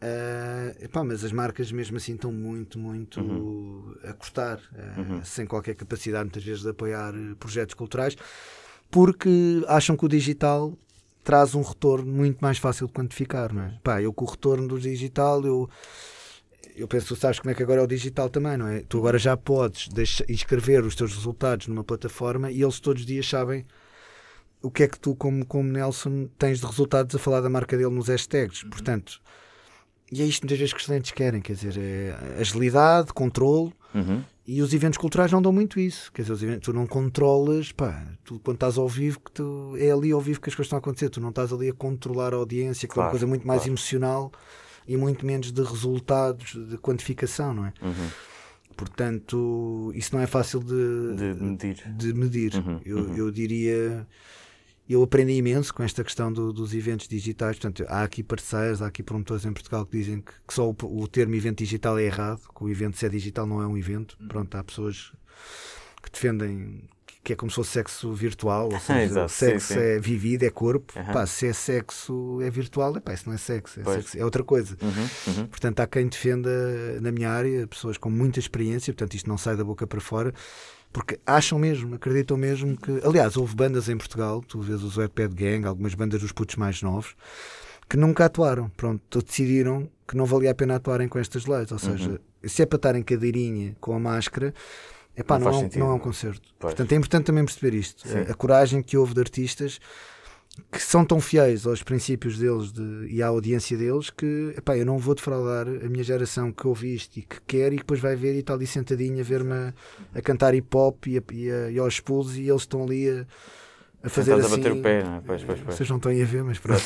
[0.01, 3.95] Uh, epá, mas as marcas mesmo assim estão muito, muito uhum.
[4.03, 5.23] a cortar, uh, uhum.
[5.23, 8.15] sem qualquer capacidade muitas vezes de apoiar projetos culturais,
[8.91, 10.77] porque acham que o digital
[11.23, 13.79] traz um retorno muito mais fácil de quantificar, não é?
[13.83, 15.67] Pá, eu com o retorno do digital, eu,
[16.75, 18.81] eu penso, tu sabes como é que agora é o digital também, não é?
[18.81, 23.07] Tu agora já podes deixar, inscrever os teus resultados numa plataforma e eles todos os
[23.07, 23.65] dias sabem
[24.61, 27.75] o que é que tu, como, como Nelson, tens de resultados a falar da marca
[27.75, 28.63] dele nos hashtags.
[28.63, 28.69] Uhum.
[28.69, 29.21] Portanto,
[30.11, 33.73] e é isto muitas vezes que os clientes querem, quer dizer, é agilidade, controle.
[33.93, 34.23] Uhum.
[34.47, 36.11] E os eventos culturais não dão muito isso.
[36.11, 39.89] Quer dizer, eventos, tu não controlas, pá, tu quando estás ao vivo, que tu, é
[39.89, 41.09] ali ao vivo que as coisas estão a acontecer.
[41.09, 43.61] Tu não estás ali a controlar a audiência, que claro, é uma coisa muito mais
[43.61, 43.71] claro.
[43.71, 44.31] emocional
[44.87, 47.73] e muito menos de resultados, de quantificação, não é?
[47.81, 48.09] Uhum.
[48.77, 51.83] Portanto, isso não é fácil de, De medir.
[51.95, 52.55] de medir.
[52.55, 53.15] Uhum, eu, uhum.
[53.15, 54.05] eu diria.
[54.87, 57.57] Eu aprendi imenso com esta questão do- dos eventos digitais.
[57.57, 60.75] Portanto, há aqui parceiros, há aqui promotores em Portugal que dizem que, que só o,
[60.83, 63.77] o termo evento digital é errado, que o evento, se é digital, não é um
[63.77, 64.15] evento.
[64.21, 64.27] Uhum.
[64.27, 65.11] Pronto, há pessoas
[66.03, 66.83] que defendem
[67.23, 69.79] que é como se fosse sexo virtual, ou seja, Exato, sexo sim, sim.
[69.79, 70.93] é vivido, é corpo.
[70.95, 71.11] Aham.
[71.11, 74.43] Pá, se é sexo, é virtual, epá, isso não é sexo, é, sexo, é outra
[74.43, 74.77] coisa.
[74.79, 75.47] Uhum, uhum.
[75.47, 79.57] Portanto, há quem defenda na minha área, pessoas com muita experiência, portanto, isto não sai
[79.57, 80.31] da boca para fora,
[80.95, 83.01] porque acham mesmo, acreditam mesmo que.
[83.03, 86.81] Aliás, houve bandas em Portugal, tu vês os Wetpad Gang, algumas bandas dos putos mais
[86.81, 87.17] novos,
[87.89, 88.69] que nunca atuaram.
[88.77, 91.69] Pronto, decidiram que não valia a pena atuarem com estas leis.
[91.69, 94.53] Ou seja, se é para estar em cadeirinha com a máscara.
[95.17, 95.79] Epá, Não não, é um, sentido.
[95.81, 96.41] não é um concerto.
[96.57, 96.73] Pois.
[96.73, 98.07] Portanto, é importante também perceber isto.
[98.07, 98.19] Sim.
[98.19, 99.81] A coragem que houve de artistas
[100.71, 104.85] que são tão fiéis aos princípios deles de- e à audiência deles que epá, eu
[104.85, 107.99] não vou defraudar a minha geração que ouve isto e que quer e que depois
[107.99, 109.73] vai ver e está ali sentadinha a ver-me a,
[110.13, 113.09] a cantar hip hop e, a, e, a, e aos pulos e eles estão ali
[113.09, 113.25] a,
[114.03, 114.61] a fazer Sentados assim.
[114.61, 115.21] a bater o pé, não é?
[115.25, 115.75] Pois, pois, pois.
[115.75, 116.81] Vocês não estão aí a ver, mas pronto.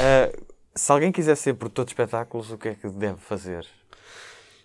[0.00, 0.30] Ah,
[0.74, 3.66] se alguém quiser ser produtor de espetáculos, o que é que deve fazer?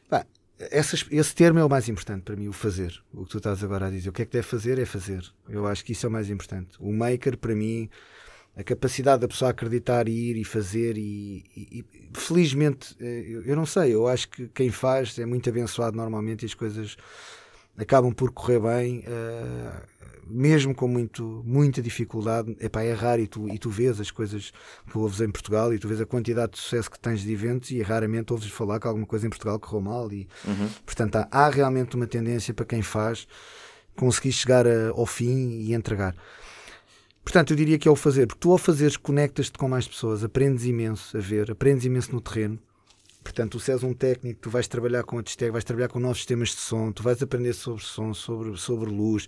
[0.09, 0.25] Pá,
[0.60, 3.01] essas- esse termo é o mais importante para mim, o fazer.
[3.14, 4.10] O que tu estás agora a dizer.
[4.10, 5.24] O que é que deve fazer é fazer.
[5.49, 6.72] Eu acho que isso é o mais importante.
[6.80, 7.89] O maker, para mim,
[8.56, 13.43] a capacidade da pessoa acreditar e ir e fazer e, e- e, felizmente, eh, eu,
[13.45, 16.95] eu não sei, eu acho que quem faz é muito abençoado normalmente e as coisas
[17.76, 19.82] acabam por correr bem, eh,
[20.28, 22.55] mesmo com muito, muita dificuldade.
[22.59, 24.51] É raro e tu, e tu vês as coisas
[24.91, 27.71] que ouves em Portugal e tu vês a quantidade de sucesso que tens de eventos
[27.71, 30.11] e raramente ouves falar que alguma coisa em Portugal correu mal.
[30.11, 30.69] E, Uhum.
[30.86, 33.28] Portanto, há, há realmente uma tendência para quem faz
[33.95, 36.15] conseguir chegar a- ao fim e entregar.
[37.24, 40.24] Portanto, eu diria que é o fazer, porque tu ao fazeres conectas-te com mais pessoas,
[40.24, 42.59] aprendes imenso a ver, aprendes imenso no terreno.
[43.24, 45.97] Portanto, tu se és um técnico, tu vais trabalhar com a Testec, vais trabalhar com
[45.99, 49.28] novos sistemas de som, tu vais aprender sobre som, sobre, sobre luz,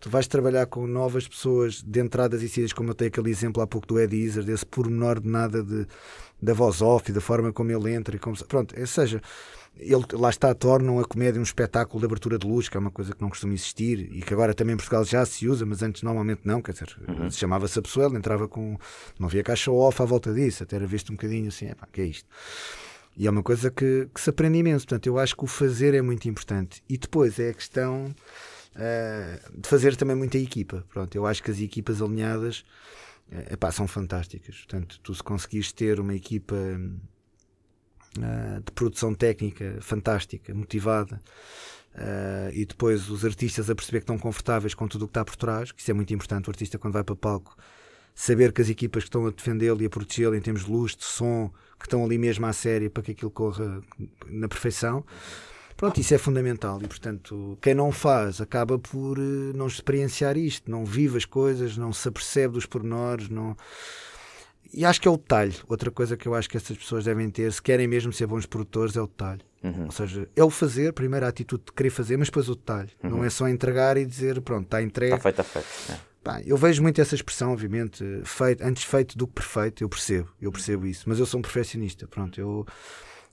[0.00, 3.62] tu vais trabalhar com novas pessoas de entradas e saídas, como eu tenho aquele exemplo
[3.62, 5.86] há pouco do Ed Izzard, desse pormenor de nada de,
[6.40, 9.20] da voz off e da forma como ele entra e como pronto, ou seja,
[9.76, 12.90] ele lá está, tornam a comédia um espetáculo de abertura de luz, que é uma
[12.90, 15.82] coisa que não costuma existir e que agora também em Portugal já se usa, mas
[15.82, 16.96] antes normalmente não, quer dizer,
[17.30, 18.76] se chamava-se a pessoa, ele entrava com,
[19.18, 22.00] não havia caixa off à volta disso, até era visto um bocadinho assim, epá, que
[22.00, 22.28] é isto?
[23.16, 25.94] E é uma coisa que, que se aprende imenso, portanto eu acho que o fazer
[25.94, 28.14] é muito importante e depois é a questão
[28.78, 32.64] eh, de fazer também muita equipa, pronto, eu acho que as equipas alinhadas
[33.30, 36.56] eh, epá, são fantásticas, portanto tu se conseguires ter uma equipa
[38.16, 41.20] eh, de produção técnica fantástica, motivada,
[41.94, 45.24] eh, e depois os artistas a perceber que estão confortáveis com tudo o que está
[45.24, 46.48] por trás, que isso é muito importante.
[46.48, 47.56] O artista, quando vai para palco,
[48.14, 50.96] saber que as equipas que estão a defendê-lo e a protegê-lo em termos de luz,
[50.96, 53.80] de som, que estão ali mesmo à série para que aquilo corra
[54.26, 55.04] na perfeição.
[55.78, 60.68] Pronto, isso é fundamental e, portanto, quem não faz acaba por eh, não experienciar isto,
[60.68, 63.56] não vive as coisas, não se apercebe dos pormenores, não.
[64.74, 65.54] E acho que é o detalhe.
[65.68, 68.44] Outra coisa que eu acho que essas pessoas devem ter, se querem mesmo ser bons
[68.44, 69.40] produtores, é o detalhe.
[69.62, 69.84] Uhum.
[69.84, 72.90] Ou seja, é o fazer, primeiro a atitude de querer fazer, mas depois o detalhe.
[73.00, 75.14] Não é só entregar e dizer, pronto, está entregue.
[75.14, 76.02] Está feito, está feito.
[76.04, 76.42] É.
[76.44, 80.52] Eu vejo muito essa expressão, obviamente, feito, antes feito do que perfeito, eu percebo, eu
[80.52, 82.66] percebo isso, mas eu sou um perfeccionista, pronto, eu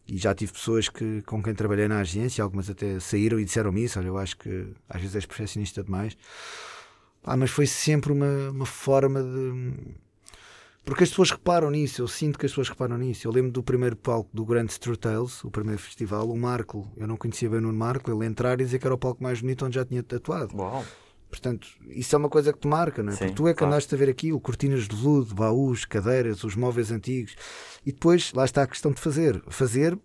[0.07, 3.83] e já tive pessoas que, com quem trabalhei na agência, algumas até saíram e disseram-me
[3.83, 6.17] isso, olha, eu acho que às vezes és perfeccionista demais,
[7.23, 9.95] Pá, mas foi sempre uma, uma forma de
[10.85, 13.27] porque as pessoas reparam nisso, eu sinto que as pessoas reparam nisso.
[13.27, 17.07] Eu lembro do primeiro palco do Grand True Tales, o primeiro festival, o Marco, eu
[17.07, 19.41] não conhecia bem o Nuno Marco, ele entrar e dizer que era o palco mais
[19.41, 20.55] bonito onde já tinha tatuado.
[20.55, 20.85] Uau.
[21.39, 23.15] Portanto, isso é uma coisa que te marca, não é?
[23.15, 23.73] Sim, Porque tu é que claro.
[23.73, 27.35] andaste a ver aquilo, cortinas de veludo, baús, cadeiras, os móveis antigos.
[27.85, 29.41] E depois, lá está a questão de fazer.
[29.49, 29.97] Fazer,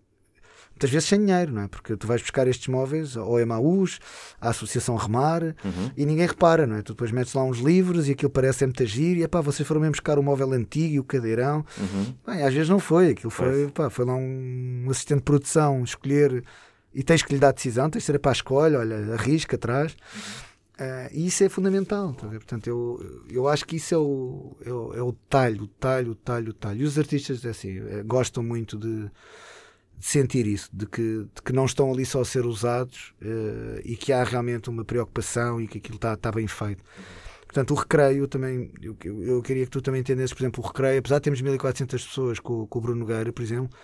[0.71, 1.69] muitas vezes sem dinheiro, não é?
[1.69, 3.99] Porque tu vais buscar estes móveis ao Emaús,
[4.41, 5.91] à Associação Remar, Uhum.
[5.97, 6.83] e ninguém repara, não é?
[6.83, 9.81] Tu depois metes lá uns livros e aquilo parece muito giro, e pá, vocês foram
[9.81, 11.65] mesmo buscar o móvel antigo e o cadeirão.
[11.79, 12.15] Uhum.
[12.27, 16.43] Bem, às vezes não foi, aquilo foi, pá, foi lá um assistente de produção escolher
[16.95, 19.95] e tens que lhe dar decisão, tens de ser para a escolha, olha, arrisca atrás.
[20.83, 22.39] Ah, e isso é fundamental, ver?
[22.39, 26.09] portanto, eu, eu acho que isso é o, é o, é o detalhe, o detalhe,
[26.09, 26.81] o detalhe, o detalhe.
[26.81, 29.11] E os artistas é assim, eh, gostam muito de, de
[30.07, 33.95] sentir isso, de que, de que não estão ali só a ser usados eh, e
[33.95, 36.83] que há realmente uma preocupação e que aquilo está está bem feito.
[37.45, 40.67] Portanto, o recreio também, eu, eu, eu queria que tu também entendesses, por exemplo, o
[40.67, 43.77] recreio, apesar de termos 1400 pessoas com, com o Bruno Nogueira, por exemplo,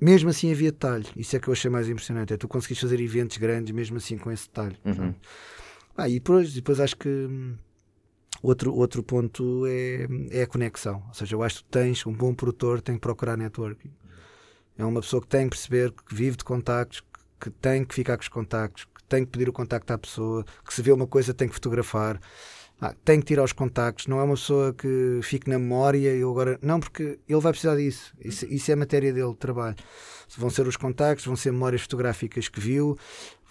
[0.00, 1.06] mesmo assim havia detalhe.
[1.16, 2.32] Isso é que eu achei mais impressionante.
[2.32, 4.76] É tu conseguiste fazer eventos grandes, mesmo assim com esse detalhe.
[4.84, 5.14] Uhum.
[5.96, 7.56] Ah, e depois, depois acho que hum,
[8.42, 11.02] outro, outro ponto é, é a conexão.
[11.08, 13.92] Ou seja, eu acho que tens, um bom produtor tem que procurar networking.
[14.76, 17.12] É uma pessoa que tem que perceber, que vive de contactos, que
[17.42, 20.44] que tem que ficar com os contactos, que tem que pedir o contacto à pessoa,
[20.64, 22.20] que se vê uma coisa tem que fotografar.
[22.80, 26.22] Ah, tem que tirar os contactos, não é uma pessoa que fique na memória e
[26.22, 26.58] agora.
[26.62, 28.12] Não, porque ele vai precisar disso.
[28.20, 29.76] Isso, isso é matéria dele de trabalho.
[30.36, 32.98] Vão ser os contactos, vão ser memórias fotográficas que viu,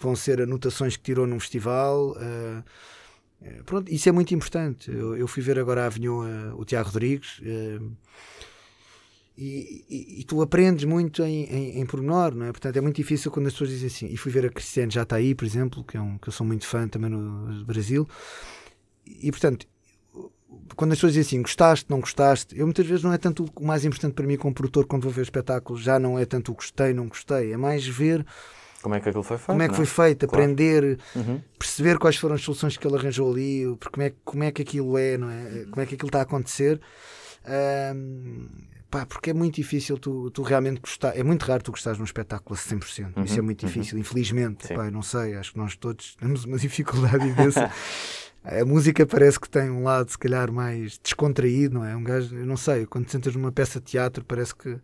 [0.00, 2.12] vão ser anotações que tirou num festival.
[2.12, 4.90] Uh, pronto, isso é muito importante.
[4.90, 7.38] Eu, eu fui ver agora a Avignon uh, o Tiago Rodrigues.
[7.38, 7.96] Uh,
[9.36, 12.52] e, e, e, tu aprendes muito em, em, em pormenor, não é?
[12.52, 14.06] Portanto, é muito difícil quando as pessoas dizem assim.
[14.06, 16.32] E fui ver a Cristiane já está aí, por exemplo, que, é um, que eu
[16.32, 18.06] sou muito fã também no Brasil
[19.06, 19.66] e portanto,
[20.76, 23.64] quando as pessoas dizem assim, gostaste, não gostaste, eu muitas vezes não é tanto o
[23.64, 26.52] mais importante para mim como produtor quando vou ver o espetáculo, já não é tanto
[26.52, 28.24] o gostei, não gostei, é mais ver
[28.82, 29.86] como é que aquilo foi feito, como é que foi é?
[29.86, 30.42] feito, claro.
[30.42, 31.40] aprender, uhum.
[31.56, 34.98] perceber quais foram as soluções que ele arranjou ali, como é, como é que aquilo
[34.98, 35.66] é, não é?
[35.70, 36.80] como é que aquilo está a acontecer.
[37.94, 38.48] Um,
[38.90, 42.02] pá, porque é muito difícil tu, tu realmente gostar, é muito raro tu gostares de
[42.02, 43.16] um espetáculo a 100%.
[43.16, 43.24] Uhum.
[43.24, 43.44] Isso é uhum.
[43.44, 44.00] muito difícil, uhum.
[44.00, 44.74] infelizmente.
[44.74, 47.70] Pá, não sei, acho que nós todos temos uma dificuldade imensa.
[48.44, 51.96] A música parece que tem um lado, se calhar, mais descontraído, não é?
[51.96, 54.80] Um gajo, eu não sei, quando sentas numa peça de teatro, parece que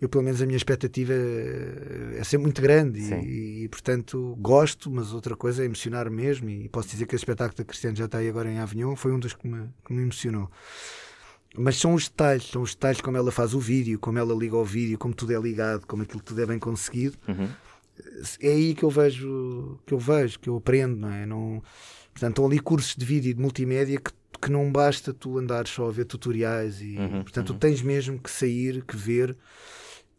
[0.00, 4.88] eu, pelo menos, a minha expectativa é, é ser muito grande e, e, portanto, gosto,
[4.88, 6.48] mas outra coisa é emocionar mesmo.
[6.48, 9.10] E posso dizer que esse espetáculo da Cristiano já está aí agora em Avignon foi
[9.10, 10.48] um dos que me, que me emocionou.
[11.56, 14.54] Mas são os detalhes, são os detalhes como ela faz o vídeo, como ela liga
[14.54, 17.18] ao vídeo, como tudo é ligado, como aquilo tudo é bem conseguido.
[17.26, 17.48] Uhum.
[18.40, 21.26] É aí que eu vejo, que eu vejo, que eu aprendo, não é?
[21.26, 21.60] Não
[22.18, 24.10] Portanto, estão ali cursos de vídeo e de multimédia que,
[24.40, 27.56] que não basta tu andares só a ver tutoriais e, uhum, portanto, uhum.
[27.56, 29.36] tu tens mesmo que sair, que ver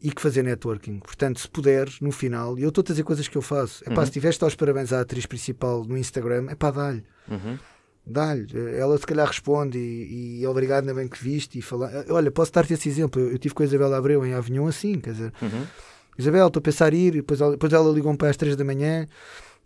[0.02, 1.00] e que fazer networking.
[1.00, 3.94] Portanto, se puderes, no final, e eu estou a dizer coisas que eu faço, é
[3.94, 4.06] pá, uhum.
[4.06, 7.04] se tiveste aos parabéns à atriz principal no Instagram, é pá, dá-lhe.
[7.28, 7.60] Uhum.
[8.08, 8.48] Dá-lhe.
[8.78, 11.60] Ela se calhar responde e, e obrigado, ainda bem que viste.
[11.60, 12.06] E falar.
[12.10, 13.22] Olha, posso dar-te esse exemplo.
[13.22, 15.68] Eu, eu, tive com a Isabela Abreu em Avignon assim, quer dizer, uhum.
[16.18, 19.06] Isabel, estou a pensar ir, depois ela, depois ela ligou-me para as 3 da manhã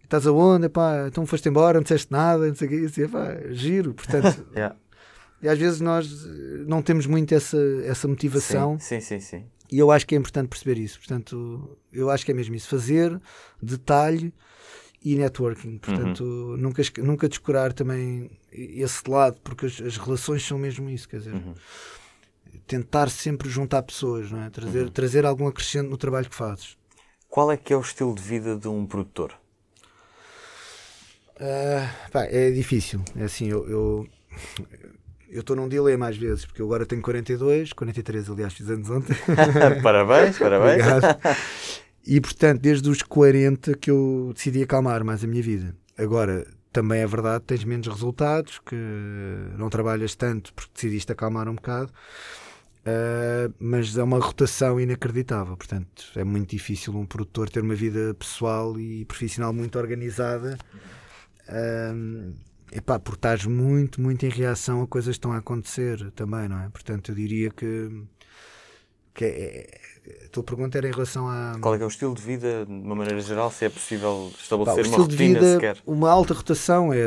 [0.04, 0.66] estás aonde?
[0.66, 2.86] Epá, então foste embora, não disseste nada, não sei o que.
[2.86, 4.45] Assim, epá, giro, portanto.
[4.54, 4.76] yeah.
[5.41, 8.80] E às vezes nós eh, não temos muito essa, essa motivação.
[8.80, 9.45] Sim, sim, sim, sim.
[9.70, 10.99] E eu acho que é importante perceber isso.
[10.99, 12.70] Portanto, eu acho que é mesmo isso.
[12.70, 13.20] Fazer,
[13.62, 14.34] detalhe
[15.04, 15.80] e networking.
[15.80, 16.58] Portanto, uhum.
[16.58, 21.10] nunca, nunca descurar também esse lado, porque as, as, relações são mesmo isso.
[21.10, 21.54] Quer dizer, uhum.
[22.66, 24.49] tentar sempre juntar pessoas, não é?
[24.49, 24.89] trazer, uhum.
[24.89, 26.78] trazer algum acrescente no trabalho que fazes.
[27.28, 29.34] Qual é que é o estilo de vida de um produtor?
[31.36, 33.01] Uh, pá, é difícil.
[33.17, 33.67] É assim, eu.
[33.67, 34.07] eu
[35.29, 38.88] eu estou num delay mais vezes, porque eu agora tenho 42, 43, aliás, fiz anos
[38.88, 39.15] ontem.
[39.81, 40.84] parabéns, parabéns.
[42.05, 45.75] E portanto, desde os 40 que eu decidi acalmar mais a minha vida.
[45.97, 48.75] Agora, também é verdade, tens menos resultados, que
[49.57, 51.91] não trabalhas tanto porque decidiste acalmar um bocado.
[52.86, 55.55] Uh, mas é uma rotação inacreditável.
[55.55, 60.57] Portanto, é muito difícil um produtor ter uma vida pessoal e profissional muito organizada
[61.49, 62.33] um,
[62.71, 66.59] epá, porque estás muito, muito em reação a coisas que estão a acontecer também, não
[66.59, 66.69] é?
[66.69, 68.03] Portanto, eu diria que,
[69.13, 69.79] que é,
[70.25, 71.57] a tua pergunta era em relação a.
[71.59, 74.87] Qual é, é o estilo de vida, de uma maneira geral, se é possível estabelecer
[74.87, 75.77] uma rotina vida, sequer?
[75.85, 77.01] Uma alta rotação é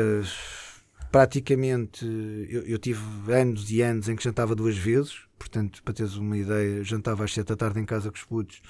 [1.11, 2.05] praticamente.
[2.49, 6.37] Eu, eu, tive anos e anos em que jantava duas vezes, portanto, para teres uma
[6.37, 8.61] ideia, jantava às sete da tarde em casa com os putos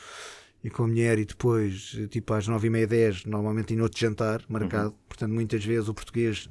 [0.64, 4.00] e com a mulher e depois, tipo às nove e meia, dez, normalmente em outro
[4.00, 4.90] jantar marcado.
[4.90, 4.96] Uhum.
[5.08, 6.50] Portanto, muitas vezes o português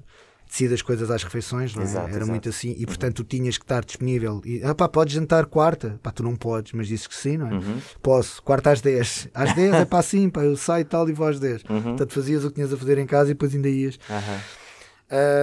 [0.49, 1.85] decide as coisas às refeições, não é?
[1.85, 2.31] Exato, Era exato.
[2.31, 2.73] muito assim.
[2.73, 2.87] E uhum.
[2.87, 4.41] portanto, tu tinhas que estar disponível.
[4.45, 5.99] E, ah pá, podes jantar quarta?
[6.03, 7.55] Pá, tu não podes, mas dizes que sim, não é?
[7.55, 7.81] Uhum.
[8.03, 9.29] Posso, quarta às dez.
[9.35, 11.63] Às dez é pá, sim, pá, eu saio tal e vou às dez.
[11.69, 11.83] Uhum.
[11.83, 13.99] Portanto, fazias o que tinhas a fazer em casa e depois ainda ias.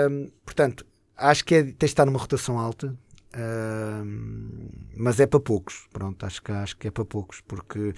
[0.09, 0.85] Um, portanto,
[1.17, 2.95] acho que é, tens de estar numa rotação alta.
[3.35, 7.93] Uh, mas é para poucos, pronto, acho que, acho que é para poucos, porque,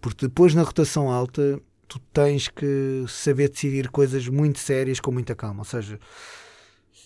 [0.00, 5.34] porque depois na rotação alta tu tens que saber decidir coisas muito sérias com muita
[5.36, 6.00] calma, ou seja,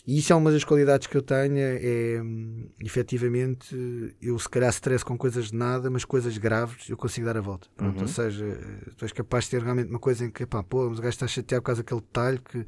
[0.07, 2.23] e isso é uma das qualidades que eu tenho, é
[2.83, 3.77] efetivamente
[4.23, 7.43] eu se calhar stress com coisas de nada, mas coisas graves eu consigo dar a
[7.43, 8.03] volta, pronto, uhum.
[8.03, 8.47] ou seja,
[8.97, 11.11] tu és capaz de ter realmente uma coisa em que, pá, pô, mas o gajo
[11.11, 12.65] está chateado por causa daquele detalhe que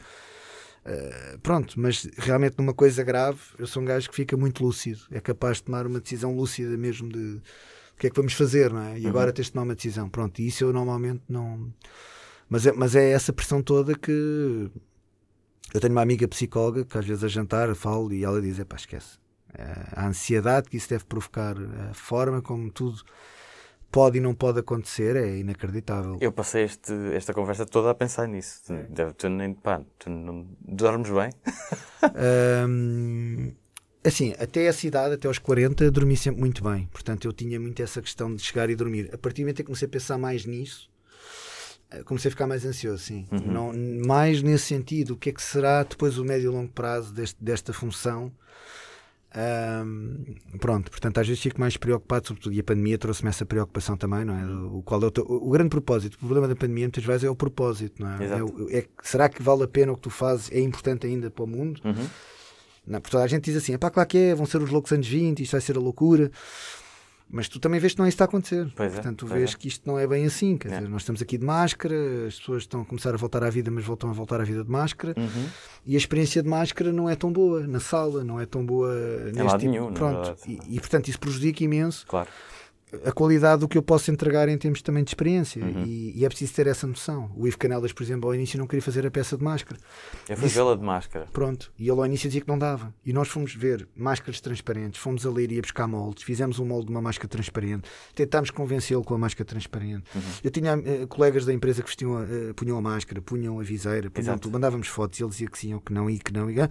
[0.84, 5.00] Uh, pronto, mas realmente numa coisa grave, eu sou um gajo que fica muito lúcido,
[5.10, 7.40] é capaz de tomar uma decisão lúcida mesmo de
[7.94, 8.98] o que é que vamos fazer, não é?
[8.98, 9.10] E uhum.
[9.10, 10.08] agora tens de tomar uma decisão.
[10.08, 11.70] Pronto, e isso eu normalmente não.
[12.48, 14.70] Mas é, mas é essa pressão toda que.
[15.72, 18.64] Eu tenho uma amiga psicóloga que às vezes a jantar falo e ela diz: é
[18.64, 19.18] pá, esquece.
[19.50, 21.56] Uh, a ansiedade que isso deve provocar,
[21.90, 23.02] a forma como tudo
[23.90, 26.18] pode e não pode acontecer é inacreditável.
[26.20, 28.62] Eu passei este, esta conversa toda a pensar nisso.
[28.88, 31.30] Deve, tu nem pá, tu não dormes bem?
[32.68, 33.52] um,
[34.04, 36.88] assim, até essa idade, até aos 40, dormi sempre muito bem.
[36.92, 39.10] Portanto, eu tinha muito essa questão de chegar e dormir.
[39.12, 40.90] A partir do momento em que comecei a pensar mais nisso,
[42.04, 43.26] comecei a ficar mais ansioso, sim.
[43.32, 43.52] Uhum.
[43.52, 43.72] Não,
[44.06, 47.36] mais nesse sentido, o que é que será depois o médio e longo prazo deste,
[47.42, 48.32] desta função?
[49.34, 50.24] Ahm,
[50.60, 54.24] pronto, portanto, às vezes fico mais preocupado, sobretudo, e a pandemia trouxe-me essa preocupação também,
[54.24, 54.44] não é?
[54.44, 57.30] O, qual é o, teu- o grande propósito, o problema da pandemia muitas vezes é
[57.30, 58.24] o propósito, não é?
[58.72, 60.50] É é será que vale a pena o que tu fazes?
[60.50, 61.80] É importante ainda para o mundo?
[61.84, 62.06] Uhum.
[62.86, 64.70] Não, porque toda a gente diz assim: é pá, claro que é, vão ser os
[64.70, 66.30] loucos anos 20, isto vai ser a loucura.
[67.32, 68.72] Mas tu também vês que não é isso que está a acontecer.
[68.74, 69.56] Pois é, Portanto, tu vês é.
[69.56, 70.56] que isto não é bem assim.
[70.58, 70.76] Quer É.
[70.78, 71.94] dizer, nós estamos aqui de máscara,
[72.26, 74.64] as pessoas estão a começar a voltar à vida, mas voltam a voltar à vida
[74.64, 75.14] de máscara.
[75.16, 75.46] Uhum.
[75.86, 78.94] E a experiência de máscara não é tão boa na sala, não é tão boa
[79.26, 80.34] neste lado tipo- nenhum, Pronto.
[80.46, 82.28] E, e, portanto, isso prejudica imenso Claro.
[83.04, 85.62] A qualidade do que eu posso entregar em termos também de experiência.
[85.64, 85.84] Uhum.
[85.86, 87.30] E, e é preciso ter essa noção.
[87.36, 89.78] O Ivo Canelas, por exemplo, ao início não queria fazer a peça de máscara.
[90.28, 91.26] Eu fui Disse- vê-la de máscara.
[91.32, 91.72] Pronto.
[91.78, 92.92] E ele ao início dizia que não dava.
[93.04, 96.64] E nós fomos ver máscaras transparentes, fomos a ler e a buscar moldes, fizemos um
[96.66, 100.04] molde de uma máscara transparente, tentámos convencê-lo com a máscara transparente.
[100.14, 100.22] Uhum.
[100.44, 103.62] Eu tinha eh, colegas da empresa que vestiam, a- eh, punham a máscara, punham a
[103.62, 106.32] viseira, punham tudo, mandávamos fotos e ele dizia que sim ou que não e que
[106.32, 106.50] não.
[106.50, 106.68] E, ah.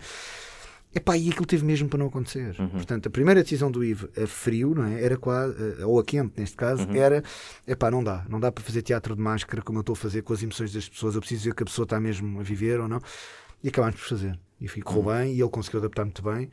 [0.94, 2.56] Epá, e aquilo teve mesmo para não acontecer.
[2.60, 2.70] Uhum.
[2.70, 5.04] Portanto, a primeira decisão do Ivo a frio, não é?
[5.04, 6.96] Era quase, eh, ou a quente neste caso, Uhum.
[6.96, 7.24] era
[7.68, 10.24] epá, não dá, não dá para fazer teatro de máscara como eu estou a fazer
[10.24, 11.14] com as emoções das pessoas.
[11.14, 13.00] Eu preciso ver que a pessoa está mesmo a viver ou não.
[13.64, 14.40] E acabámos por fazer.
[14.60, 15.16] E ficou Uhum.
[15.16, 16.50] bem e ele conseguiu adaptar muito bem.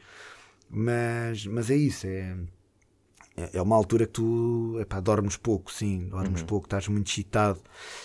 [0.68, 2.36] Mas, mas é isso, é,
[3.36, 6.46] é é uma altura que tu epá, dormes pouco, sim, dormes Uhum.
[6.46, 7.60] pouco, estás muito excitado.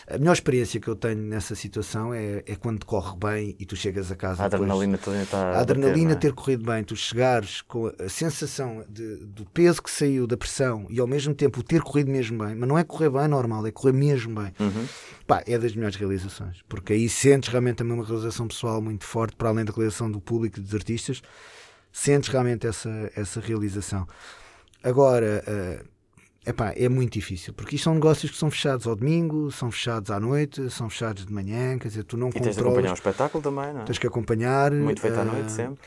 [0.08, 3.76] A melhor experiência que eu tenho nessa situação é, é quando corre bem e tu
[3.76, 5.52] chegas a casa A depois- adrenalina toda está.
[5.52, 9.90] a adrenalina bater, ter corrido bem, tu chegares com a sensação de- do peso que
[9.90, 12.84] saiu da pressão e ao mesmo tempo o ter corrido mesmo bem, mas não é
[12.84, 14.54] correr bem normal, é correr mesmo bem.
[14.60, 14.64] é?
[14.64, 14.86] Uhum.
[15.26, 19.36] Pá, é das melhores realizações, porque aí sentes realmente também uma realização pessoal muito forte,
[19.38, 21.22] para além da realização do público e dos artistas,
[21.92, 24.06] sentes realmente essa, essa realização.
[24.84, 25.84] Agora, eh,
[26.46, 30.10] epá, é muito difícil, porque isto são negócios que são fechados ao domingo, são fechados
[30.10, 32.74] à noite, são fechados de manhã, quer dizer, tu não E tens de acompanhar o
[32.74, 33.86] controlas, espetáculo também, não é?
[33.86, 34.72] tens que acompanhar.
[34.72, 35.84] Muito feito à eh, noite sempre.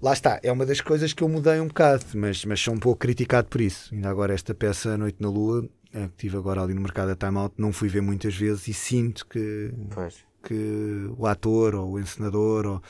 [0.00, 2.78] Lá está, é uma das coisas que eu mudei um bocado, mas, mas sou um
[2.78, 3.92] pouco criticado por isso.
[3.92, 7.16] Ainda agora, esta peça Noite na Lua, eh, que tive agora ali no mercado da
[7.16, 10.24] Time Out, não fui ver muitas vezes e sinto que, Pois.
[10.44, 12.82] que o ator ou o encenador ou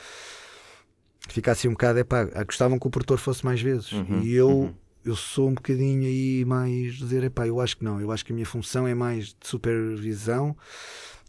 [1.27, 3.91] fica assim um bocado, é pá, gostavam que o produtor fosse mais vezes.
[3.91, 4.73] Uhum, e eu, uhum.
[5.09, 8.25] Eu sou um bocadinho aí mais dizer, é pá, eu acho que não, eu acho
[8.25, 10.55] que a minha função é mais de supervisão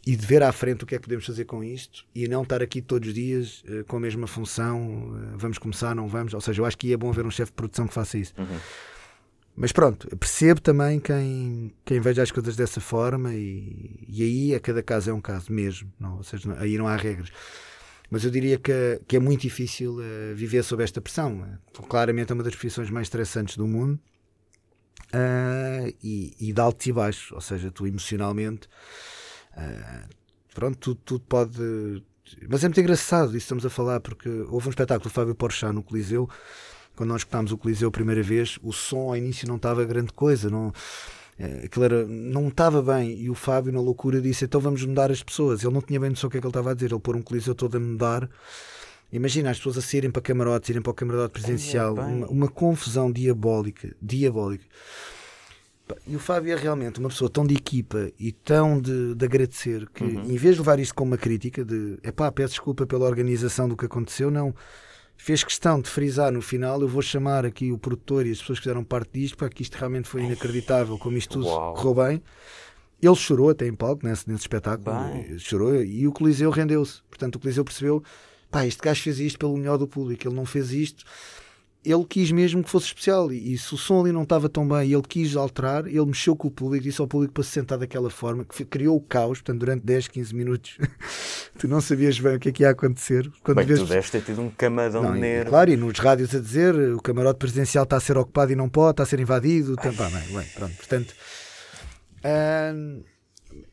[0.05, 2.43] e de ver à frente o que é que podemos fazer com isto e não
[2.43, 6.33] estar aqui todos os dias eh, com a mesma função, eh, vamos começar, não vamos.
[6.33, 8.33] Ou seja, eu acho que é bom haver um chefe de produção que faça isso.
[8.37, 8.57] Uhum.
[9.55, 14.59] Mas pronto, percebo também quem, quem veja as coisas dessa forma e, e aí a
[14.59, 17.29] cada caso é um caso mesmo, não, ou seja, não- aí não há regras.
[18.11, 21.45] Mas eu diria que, que é muito difícil eh, viver sob esta pressão.
[21.45, 23.97] Eh, Claramente é uma das profissões mais estressantes do mundo
[25.13, 28.67] eh, e, e de altos e baixos, ou seja, tu emocionalmente
[30.53, 32.03] pronto, tudo, tudo pode.
[32.49, 35.73] Mas é muito engraçado isso estamos a falar, porque houve um espetáculo do Fábio Porchat
[35.73, 36.29] no Coliseu
[36.95, 40.11] quando nós escutámos o Coliseu a primeira vez, o som ao início não estava grande
[40.11, 40.73] coisa, não,
[41.65, 43.19] aquilo era, não estava bem.
[43.19, 45.63] E o Fábio, na loucura, disse: então vamos mudar as pessoas.
[45.63, 46.91] Ele não tinha bem noção do que é que ele estava a dizer.
[46.91, 48.29] Ele pôr um Coliseu todo a mudar.
[49.11, 52.05] Imagina as pessoas a saírem para camarotes, irem para o camarote presidencial, bem.
[52.05, 53.93] uma, uma confusão diabólica.
[54.01, 54.63] Diabólica.
[56.07, 59.89] E o Fábio é realmente uma pessoa tão de equipa e tão de, de agradecer
[59.93, 63.05] que, em vez de levar isto como uma crítica, de é pá, peço desculpa pela
[63.05, 64.55] organização do que aconteceu, não.
[65.17, 68.59] Fez questão de frisar no final: eu vou chamar aqui o produtor e as pessoas
[68.59, 71.73] que fizeram parte disto, para que isto realmente foi inacreditável, como isto tudo Uau.
[71.73, 72.23] correu bem.
[73.01, 75.39] Ele chorou até em palco nesse, nesse espetáculo, Bem.
[75.39, 77.01] chorou e o Coliseu rendeu-se.
[77.09, 78.03] Portanto, o Coliseu percebeu:
[78.49, 81.05] pá, este gajo fez isto pelo melhor do público, ele não fez isto
[81.83, 84.67] ele quis mesmo que fosse especial e, e se o som ali não estava tão
[84.67, 87.49] bem e ele quis alterar, ele mexeu com o público, disse ao público para se
[87.49, 90.77] sentar daquela forma, que criou o caos, portanto durante 10, 15 minutos
[91.57, 93.31] tu não sabias bem o que é que ia acontecer.
[93.43, 95.49] Quando Bem, vês- tu deves ter tido um camadão não, de e, nervos.
[95.49, 98.69] claro, e nos rádios a dizer o camarote presidencial está a ser ocupado e não
[98.69, 99.75] pode, está a ser invadido.
[99.75, 101.13] Tá, pá, bem, bem, pronto, portanto.
[102.23, 102.73] ah,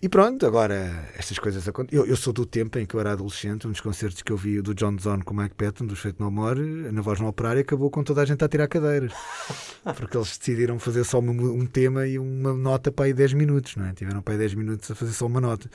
[0.01, 1.99] e pronto, agora estas coisas acontecem.
[1.99, 4.37] Eu, eu sou do tempo em que eu era adolescente, um dos concertos que eu
[4.37, 6.61] vi do John Zorn com o Mike Patton, dos Feito No More,
[6.93, 9.12] na voz no operário, acabou com toda a gente a tirar cadeiras.
[9.97, 13.74] Porque eles decidiram fazer só uma- um tema e uma nota para aí 10 minutos,
[13.76, 13.93] não é?
[13.93, 15.68] Tiveram para aí 10 minutos a fazer só uma nota.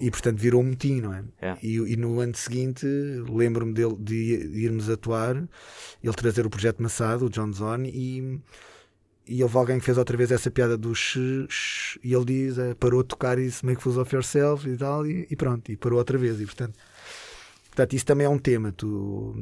[0.00, 1.24] E portanto virou um motim, não é?
[1.40, 1.56] É.
[1.62, 5.36] E, e no ano seguinte lembro-me dele de, de irmos atuar,
[6.02, 8.38] ele trazer o projeto Massado, o John Zorn, e,
[9.26, 12.74] e houve alguém que fez outra vez essa piada do sh, e ele diz, eh,
[12.74, 15.98] parou de tocar isso, make fools of yourself e tal, e, e pronto, e parou
[15.98, 16.40] outra vez.
[16.40, 16.78] E portanto,
[17.66, 18.72] portanto, isso também é um tema.
[18.72, 19.34] Tu,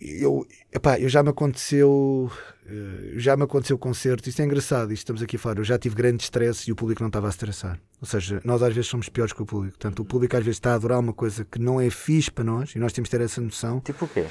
[0.00, 2.30] eu, epá, eu já me aconteceu
[2.68, 5.78] eh, já me aconteceu concerto, isto é engraçado, isto estamos aqui a falar, eu já
[5.78, 7.78] tive grande stress e o público não estava a estressar.
[8.00, 9.78] Ou seja, nós às vezes somos piores que o público.
[9.78, 12.44] Portanto, o público às vezes está a adorar uma coisa que não é fixe para
[12.44, 13.80] nós e nós temos que ter essa noção.
[13.80, 14.26] Tipo o quê?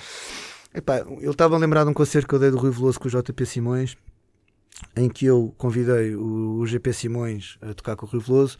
[0.76, 3.07] Epá, eu estava a lembrar de um concerto que eu dei do Rui Veloso com
[3.07, 3.95] o JP Simões,
[4.95, 8.57] em que eu convidei o, o GP Simões a tocar com o Rui Veloso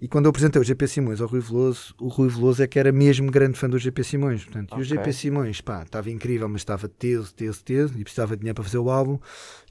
[0.00, 2.78] e quando eu apresentei o GP Simões ao Rui Veloso, o Rui Veloso é que
[2.78, 4.44] era mesmo grande fã do GP Simões.
[4.44, 4.78] Portanto, Ok.
[4.78, 8.40] E o GP Simões, pá, estava incrível, mas estava teso, teso, teso, e precisava de
[8.40, 9.18] dinheiro para fazer o álbum.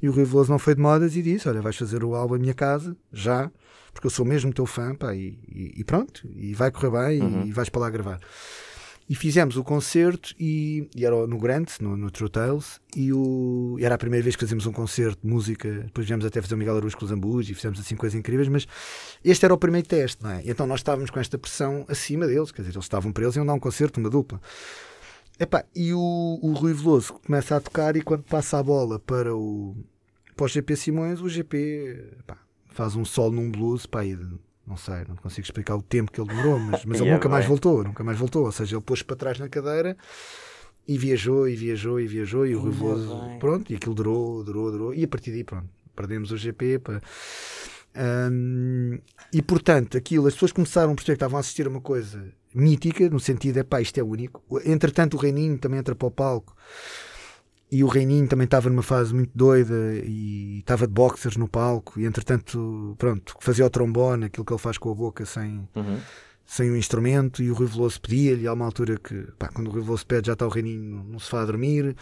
[0.01, 2.35] E o Rui Veloso não foi de modas e disse: Olha, vais fazer o álbum
[2.37, 3.51] em minha casa, já,
[3.91, 7.21] porque eu sou mesmo teu fã, pá, e, e- e pronto, e vai correr bem
[7.21, 7.43] Uhum.
[7.45, 8.19] e, e vais para lá gravar.
[9.11, 13.75] E fizemos o concerto e, e era no Grant, no, no True Tales, e, o,
[13.77, 15.69] e era a primeira vez que fazíamos um concerto de música.
[15.69, 18.47] Depois viemos até fazer o Miguel Aruz com os Ambus e fizemos assim coisas incríveis,
[18.47, 18.65] mas
[19.21, 20.41] este era o primeiro teste, não é?
[20.45, 23.35] E então nós estávamos com esta pressão acima deles, quer dizer, eles estavam para eles
[23.35, 24.39] iam dar um concerto, uma dupla.
[25.75, 29.75] E o, o Rui Veloso começa a tocar e quando passa a bola para o,
[30.37, 32.13] para o GP Simões, o GP
[32.69, 34.17] faz um solo num blues, pá, e
[34.67, 37.29] não sei, não consigo explicar o tempo que ele demorou, mas, mas ele Yeah, nunca
[37.29, 37.49] mais bem.
[37.49, 38.45] voltou, nunca mais voltou.
[38.45, 39.97] Ou seja, ele pôs para trás na cadeira
[40.87, 43.39] e viajou, e viajou, e viajou, e o Rui Ainda Veloso, bem.
[43.39, 46.79] pronto, e aquilo durou, durou, durou, e a partir daí, pronto, perdemos o GP.
[47.93, 48.97] Hum,
[49.33, 52.23] e portanto, aquilo, as pessoas começaram a perceber que estavam a assistir a uma coisa
[52.53, 54.41] mítica, no sentido é pá, isto é único.
[54.65, 56.55] Entretanto, o Reininho também entra para o palco
[57.71, 61.99] e o Reininho também estava numa fase muito doida e estava de boxers no palco.
[61.99, 65.97] E entretanto, pronto, fazia o trombone, aquilo que ele faz com a boca sem, Uhum.
[66.45, 67.41] sem o instrumento.
[67.41, 68.45] E o Rui Veloso pedia-lhe.
[68.45, 71.19] Há uma altura que, pá, quando o Rui Veloso pede, já está o Reininho no
[71.19, 71.95] sofá a dormir.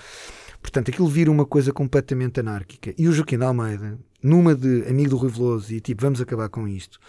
[0.61, 2.93] Portanto, aquilo vira uma coisa completamente anárquica.
[2.97, 6.49] E o Joaquim de Almeida, numa de amigo do Rui Veloso, e tipo, vamos acabar
[6.49, 6.99] com isto,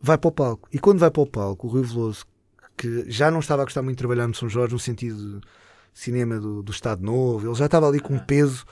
[0.00, 0.68] vai para o palco.
[0.72, 2.24] E quando vai para o palco, o Rui Veloso,
[2.76, 5.46] que já não estava a gostar muito de trabalhar no São Jorge, no sentido de
[5.98, 8.64] cinema do, do Estado Novo, ele já estava ali com um peso,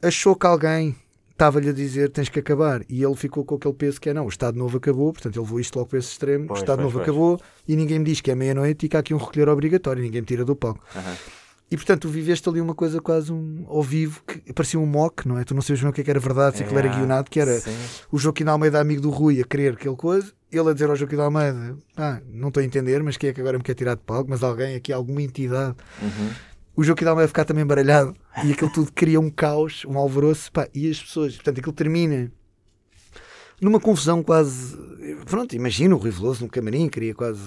[0.00, 0.94] achou que alguém
[1.32, 2.82] estava-lhe a dizer tens que acabar.
[2.88, 5.44] E ele ficou com aquele peso que é não, o Estado Novo acabou, portanto ele
[5.44, 7.02] levou isto logo para esse extremo, Pois, o Estado pois, Novo pois.
[7.08, 10.02] acabou e ninguém me diz que é meia-noite e que há aqui um recolher obrigatório,
[10.02, 10.82] ninguém me tira do palco.
[10.94, 11.16] Aham.
[11.68, 15.26] E portanto, tu viveste ali uma coisa quase um, ao vivo que parecia um mock,
[15.26, 15.42] não é?
[15.42, 17.28] Tu não sabes bem o que, é que era verdade, se aquilo era É, guionado,
[17.28, 17.74] que era sim.
[18.12, 21.16] o Joaquim Almeida, amigo do Rui, a querer aquele coisa, ele a dizer ao Joaquim
[21.16, 23.94] de Almeida: ah, não estou a entender, mas quem é que agora me quer tirar
[23.94, 24.30] de palco?
[24.30, 25.76] Mas alguém aqui, alguma entidade.
[26.00, 26.30] Uhum.
[26.76, 30.52] O Joaquim de Almeida ficar também baralhado e aquilo tudo cria um caos, um alvoroço,
[30.52, 32.30] pá, e as pessoas, portanto, aquilo termina
[33.60, 34.76] numa confusão quase.
[35.24, 37.40] Pronto, imagina o Rui Veloso no camarim, queria quase.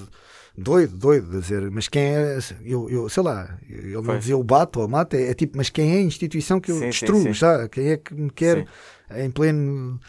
[0.58, 2.38] Doido, doido, a dizer, mas quem é.
[2.66, 5.56] Eu, eu sei lá, ele não dizia o bato ou o mata, é, é tipo,
[5.56, 7.34] mas quem é a instituição que eu Sim, sim, destruo, sim.
[7.34, 7.70] já?
[7.70, 9.22] Quem é que me quer, Sim.
[9.24, 10.00] em pleno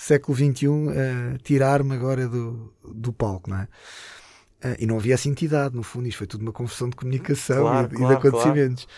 [0.00, 3.68] século XXI, eh, tirar-me agora do, do palco, não é?
[4.62, 7.62] Eh, e não havia essa entidade, no fundo, isto foi tudo uma confusão de comunicação
[7.62, 8.88] Claro, e, de- e claro, de acontecimentos.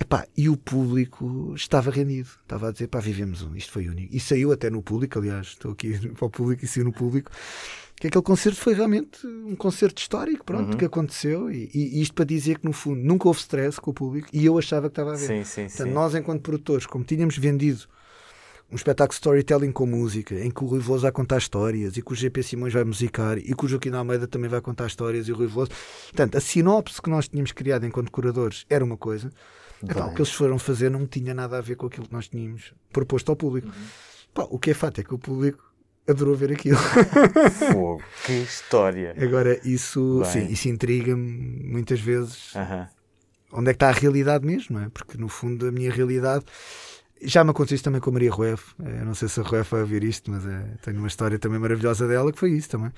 [0.00, 4.14] Epá, e o público estava rendido, estava a dizer, pá, vivemos um, isto foi único.
[4.14, 7.32] E saiu até no público, aliás, estou aqui para o público e saiu no público,
[7.96, 10.78] que aquele concerto foi realmente um concerto histórico, pronto, Uhum.
[10.78, 11.50] que aconteceu.
[11.50, 14.46] E, e isto para dizer que, no fundo, nunca houve stress com o público e
[14.46, 15.26] eu achava que estava a ver.
[15.26, 15.92] Sim, sim, Portanto, sim.
[15.94, 17.82] nós, enquanto produtores, como tínhamos vendido
[18.70, 22.02] um espetáculo de storytelling com música, em que o Rui Veloso vai contar histórias e
[22.02, 25.26] que o GP Simões vai musicar e que o Joaquim Almeida também vai contar histórias
[25.26, 25.70] e o Rui Veloso.
[26.04, 29.30] Portanto, a sinopse que nós tínhamos criado enquanto curadores era uma coisa.
[29.82, 30.10] Epá, Bem.
[30.10, 32.74] o que eles foram fazer não tinha nada a ver com aquilo que nós tínhamos
[32.92, 33.68] proposto ao público.
[34.34, 35.64] Pá, o que é fato é que o público
[36.06, 36.78] adorou ver aquilo.
[37.72, 39.14] Fogo, que história.
[39.18, 40.30] Agora, isso, Bem.
[40.30, 42.88] sim, isso intriga-me muitas vezes Aham.
[43.52, 44.88] onde é que está a realidade mesmo, não é?
[44.90, 46.44] Porque no fundo a minha realidade
[47.22, 48.74] já me aconteceu isso também com a Maria Rueff.
[48.84, 51.38] Eh, Eu não sei se a Rueff vai ver isto, mas eh, tenho uma história
[51.38, 52.92] também maravilhosa dela que foi isso também.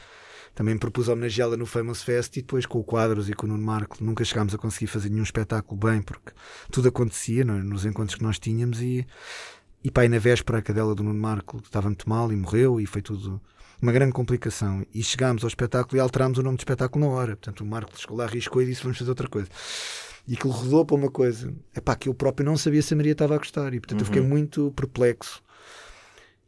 [0.55, 3.49] Também me propus homenageá-la no Famous Fest e depois com o Quadros e com o
[3.51, 6.33] Nuno Marco nunca chegámos a conseguir fazer nenhum espetáculo bem porque
[6.73, 7.62] tudo acontecia não é?
[7.62, 9.07] nos encontros que nós tínhamos e,
[9.85, 12.81] e pá, e na véspera a cadela do Nuno Marco estava muito mal e morreu
[12.81, 13.41] e foi tudo
[13.81, 14.85] uma grande complicação.
[14.93, 17.37] E chegámos ao espetáculo e alterámos o nome do espetáculo na hora.
[17.37, 19.49] Portanto, o Marco chegou lá, arriscou e disse: Vamos fazer outra coisa.
[20.29, 23.12] E aquilo rodou para uma coisa epá, que eu próprio não sabia se a Maria
[23.12, 23.73] estava a gostar.
[23.75, 25.43] E portanto eu fiquei muito perplexo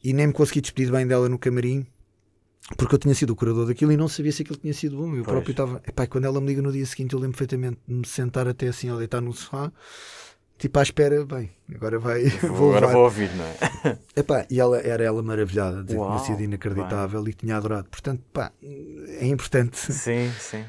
[0.03, 1.87] e nem me consegui despedir bem dela no camarim.
[2.77, 5.09] Porque eu tinha sido o curador daquilo e não sabia se aquilo tinha sido bom.
[5.17, 5.27] Eu Pois.
[5.27, 5.83] próprio estava.
[5.87, 8.47] Epá, e quando ela me liga no dia seguinte, eu lembro perfeitamente de me sentar
[8.47, 9.71] até assim, a deitar no sofá,
[10.59, 12.25] tipo à espera, bem, agora vai.
[12.25, 12.93] Vou Agora levar.
[12.93, 13.99] vou ouvir, não é?
[14.15, 17.89] Epá, e ela, era ela maravilhada, que Uau, tinha sido inacreditável e que tinha adorado.
[17.91, 19.77] Portanto, pá, é importante.
[19.93, 20.65] Sim, sim.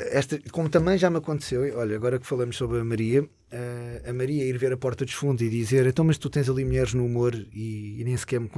[0.00, 4.12] Esta, como também já me aconteceu, olha, agora que falamos sobre a Maria, eh, a
[4.12, 6.94] Maria ir ver a porta dos fundos e dizer: Então, mas tu tens ali mulheres
[6.94, 8.50] no humor e, e nem sequer me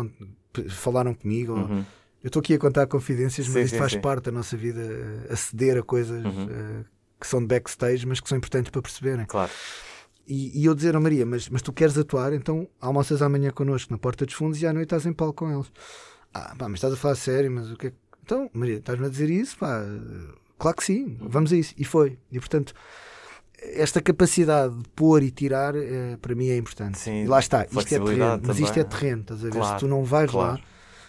[0.71, 1.53] falaram comigo.
[1.53, 1.85] ou- Uhum.
[2.25, 4.01] Eu estou aqui a contar confidências, mas Sim, isto sim, faz sim.
[4.01, 6.49] parte da nossa vida, eh, aceder a coisas Uhum.
[6.51, 6.85] eh,
[7.21, 9.27] que são de backstage, mas que são importantes para perceberem.
[9.27, 9.51] Claro.
[10.27, 13.93] E, e eu dizer, oh Maria, mas, mas tu queres atuar, então almoças amanhã connosco
[13.93, 15.71] na Porta dos Fundos e à noite estás em palco com eles.
[16.35, 17.97] Ah, pá, mas estás a falar sério, mas o que é que.
[18.25, 19.57] Então, Maria, estás-me a dizer isso?
[19.57, 19.85] Pá,
[20.59, 21.75] claro que sim, vamos a isso.
[21.77, 22.19] E foi.
[22.31, 22.75] E portanto,
[23.59, 26.99] esta capacidade de pôr e tirar, eh, para mim é importante.
[26.99, 28.99] Sim, e lá está, isto é terreno, mas isto é também.
[28.99, 29.53] terreno, estás a ver?
[29.53, 30.53] Claro, Se tu não vais claro.
[30.59, 30.61] lá,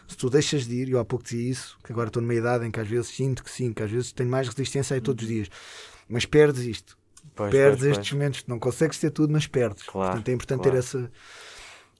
[0.07, 2.65] se tu deixas de ir, eu há pouco dizia isso, que agora estou numa idade
[2.65, 5.23] em que às vezes sinto que sim, que às vezes tenho mais resistência aí todos
[5.23, 5.49] os dias,
[6.07, 6.97] mas perdes isto
[7.35, 9.83] Pois, perdes pois, estes momentos, não consegues ter tudo, mas perdes.
[9.83, 11.11] Claro, Portanto, é importante ter essa,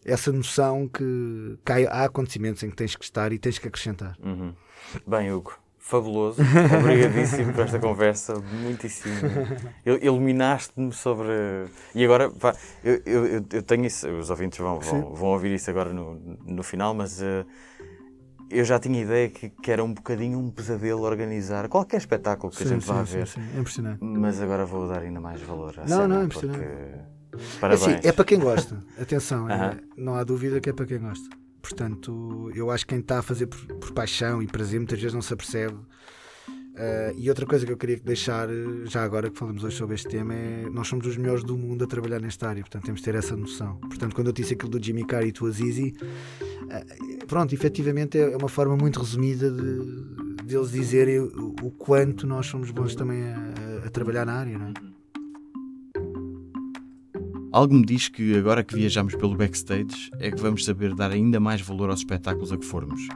[0.03, 3.67] essa noção que, que há, há acontecimentos em que tens que estar e tens que
[3.67, 4.17] acrescentar.
[4.23, 4.53] Uhum.
[5.05, 5.53] Bem, Hugo,
[5.87, 6.41] fabuloso.
[6.81, 8.33] Obrigadíssimo por esta conversa.
[8.61, 9.15] Muitíssimo.
[9.85, 11.29] Il- Iluminaste-me sobre.
[11.95, 14.07] E agora, pá, eu, eu, eu- tenho isso.
[14.09, 17.45] Os ouvintes vão, vão, vão ouvir isso agora no, no final, mas eh,
[18.49, 22.63] eu já tinha ideia que, que era um bocadinho um pesadelo organizar qualquer espetáculo que
[22.63, 23.27] a gente vá ver.
[23.27, 23.99] sim, é impressionante.
[24.03, 26.63] Mas agora vou dar ainda mais valor à Não, cena, não, é porque- impressionante.
[26.65, 27.17] É,
[27.61, 27.87] Parabéns.
[27.97, 28.77] assim, é para quem gosta.
[29.01, 29.77] Atenção, é- Aham.
[29.97, 31.27] não há dúvida que é para quem gosta.
[31.67, 35.13] Portanto, eu acho que quem está a fazer por, por paixão e prazer muitas vezes
[35.13, 35.75] não se apercebe.
[36.77, 39.95] Ah, e outra coisa que eu queria deixar, eh, já agora que falamos hoje sobre
[39.95, 43.01] este tema, é nós somos os melhores do mundo a trabalhar nesta área, portanto temos
[43.01, 43.75] de ter essa noção.
[43.79, 45.93] Portanto, quando eu disse aquilo do Jimmy Carr e tu Azizi,
[46.69, 46.85] ah,
[47.27, 52.45] pronto, efetivamente é uma forma muito resumida de, de eles dizerem o, o quanto nós
[52.45, 54.96] somos bons também a, a trabalhar na área, não é?
[57.51, 61.39] Algo me diz que agora que viajamos pelo backstage é que vamos saber dar ainda
[61.39, 63.07] mais valor aos espetáculos a que formos.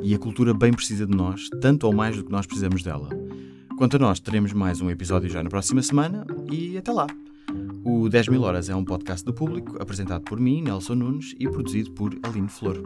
[0.00, 3.08] E a cultura bem precisa de nós, tanto ou mais do que nós precisamos dela.
[3.76, 7.08] Quanto a nós, teremos mais um episódio já na próxima semana e até lá.
[7.84, 11.48] O 10 mil horas é um podcast do público, apresentado por mim, Nelson Nunes, e
[11.48, 12.80] produzido por Aline Flor.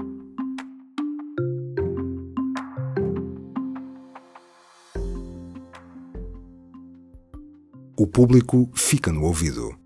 [7.96, 9.83] O público fica no ouvido.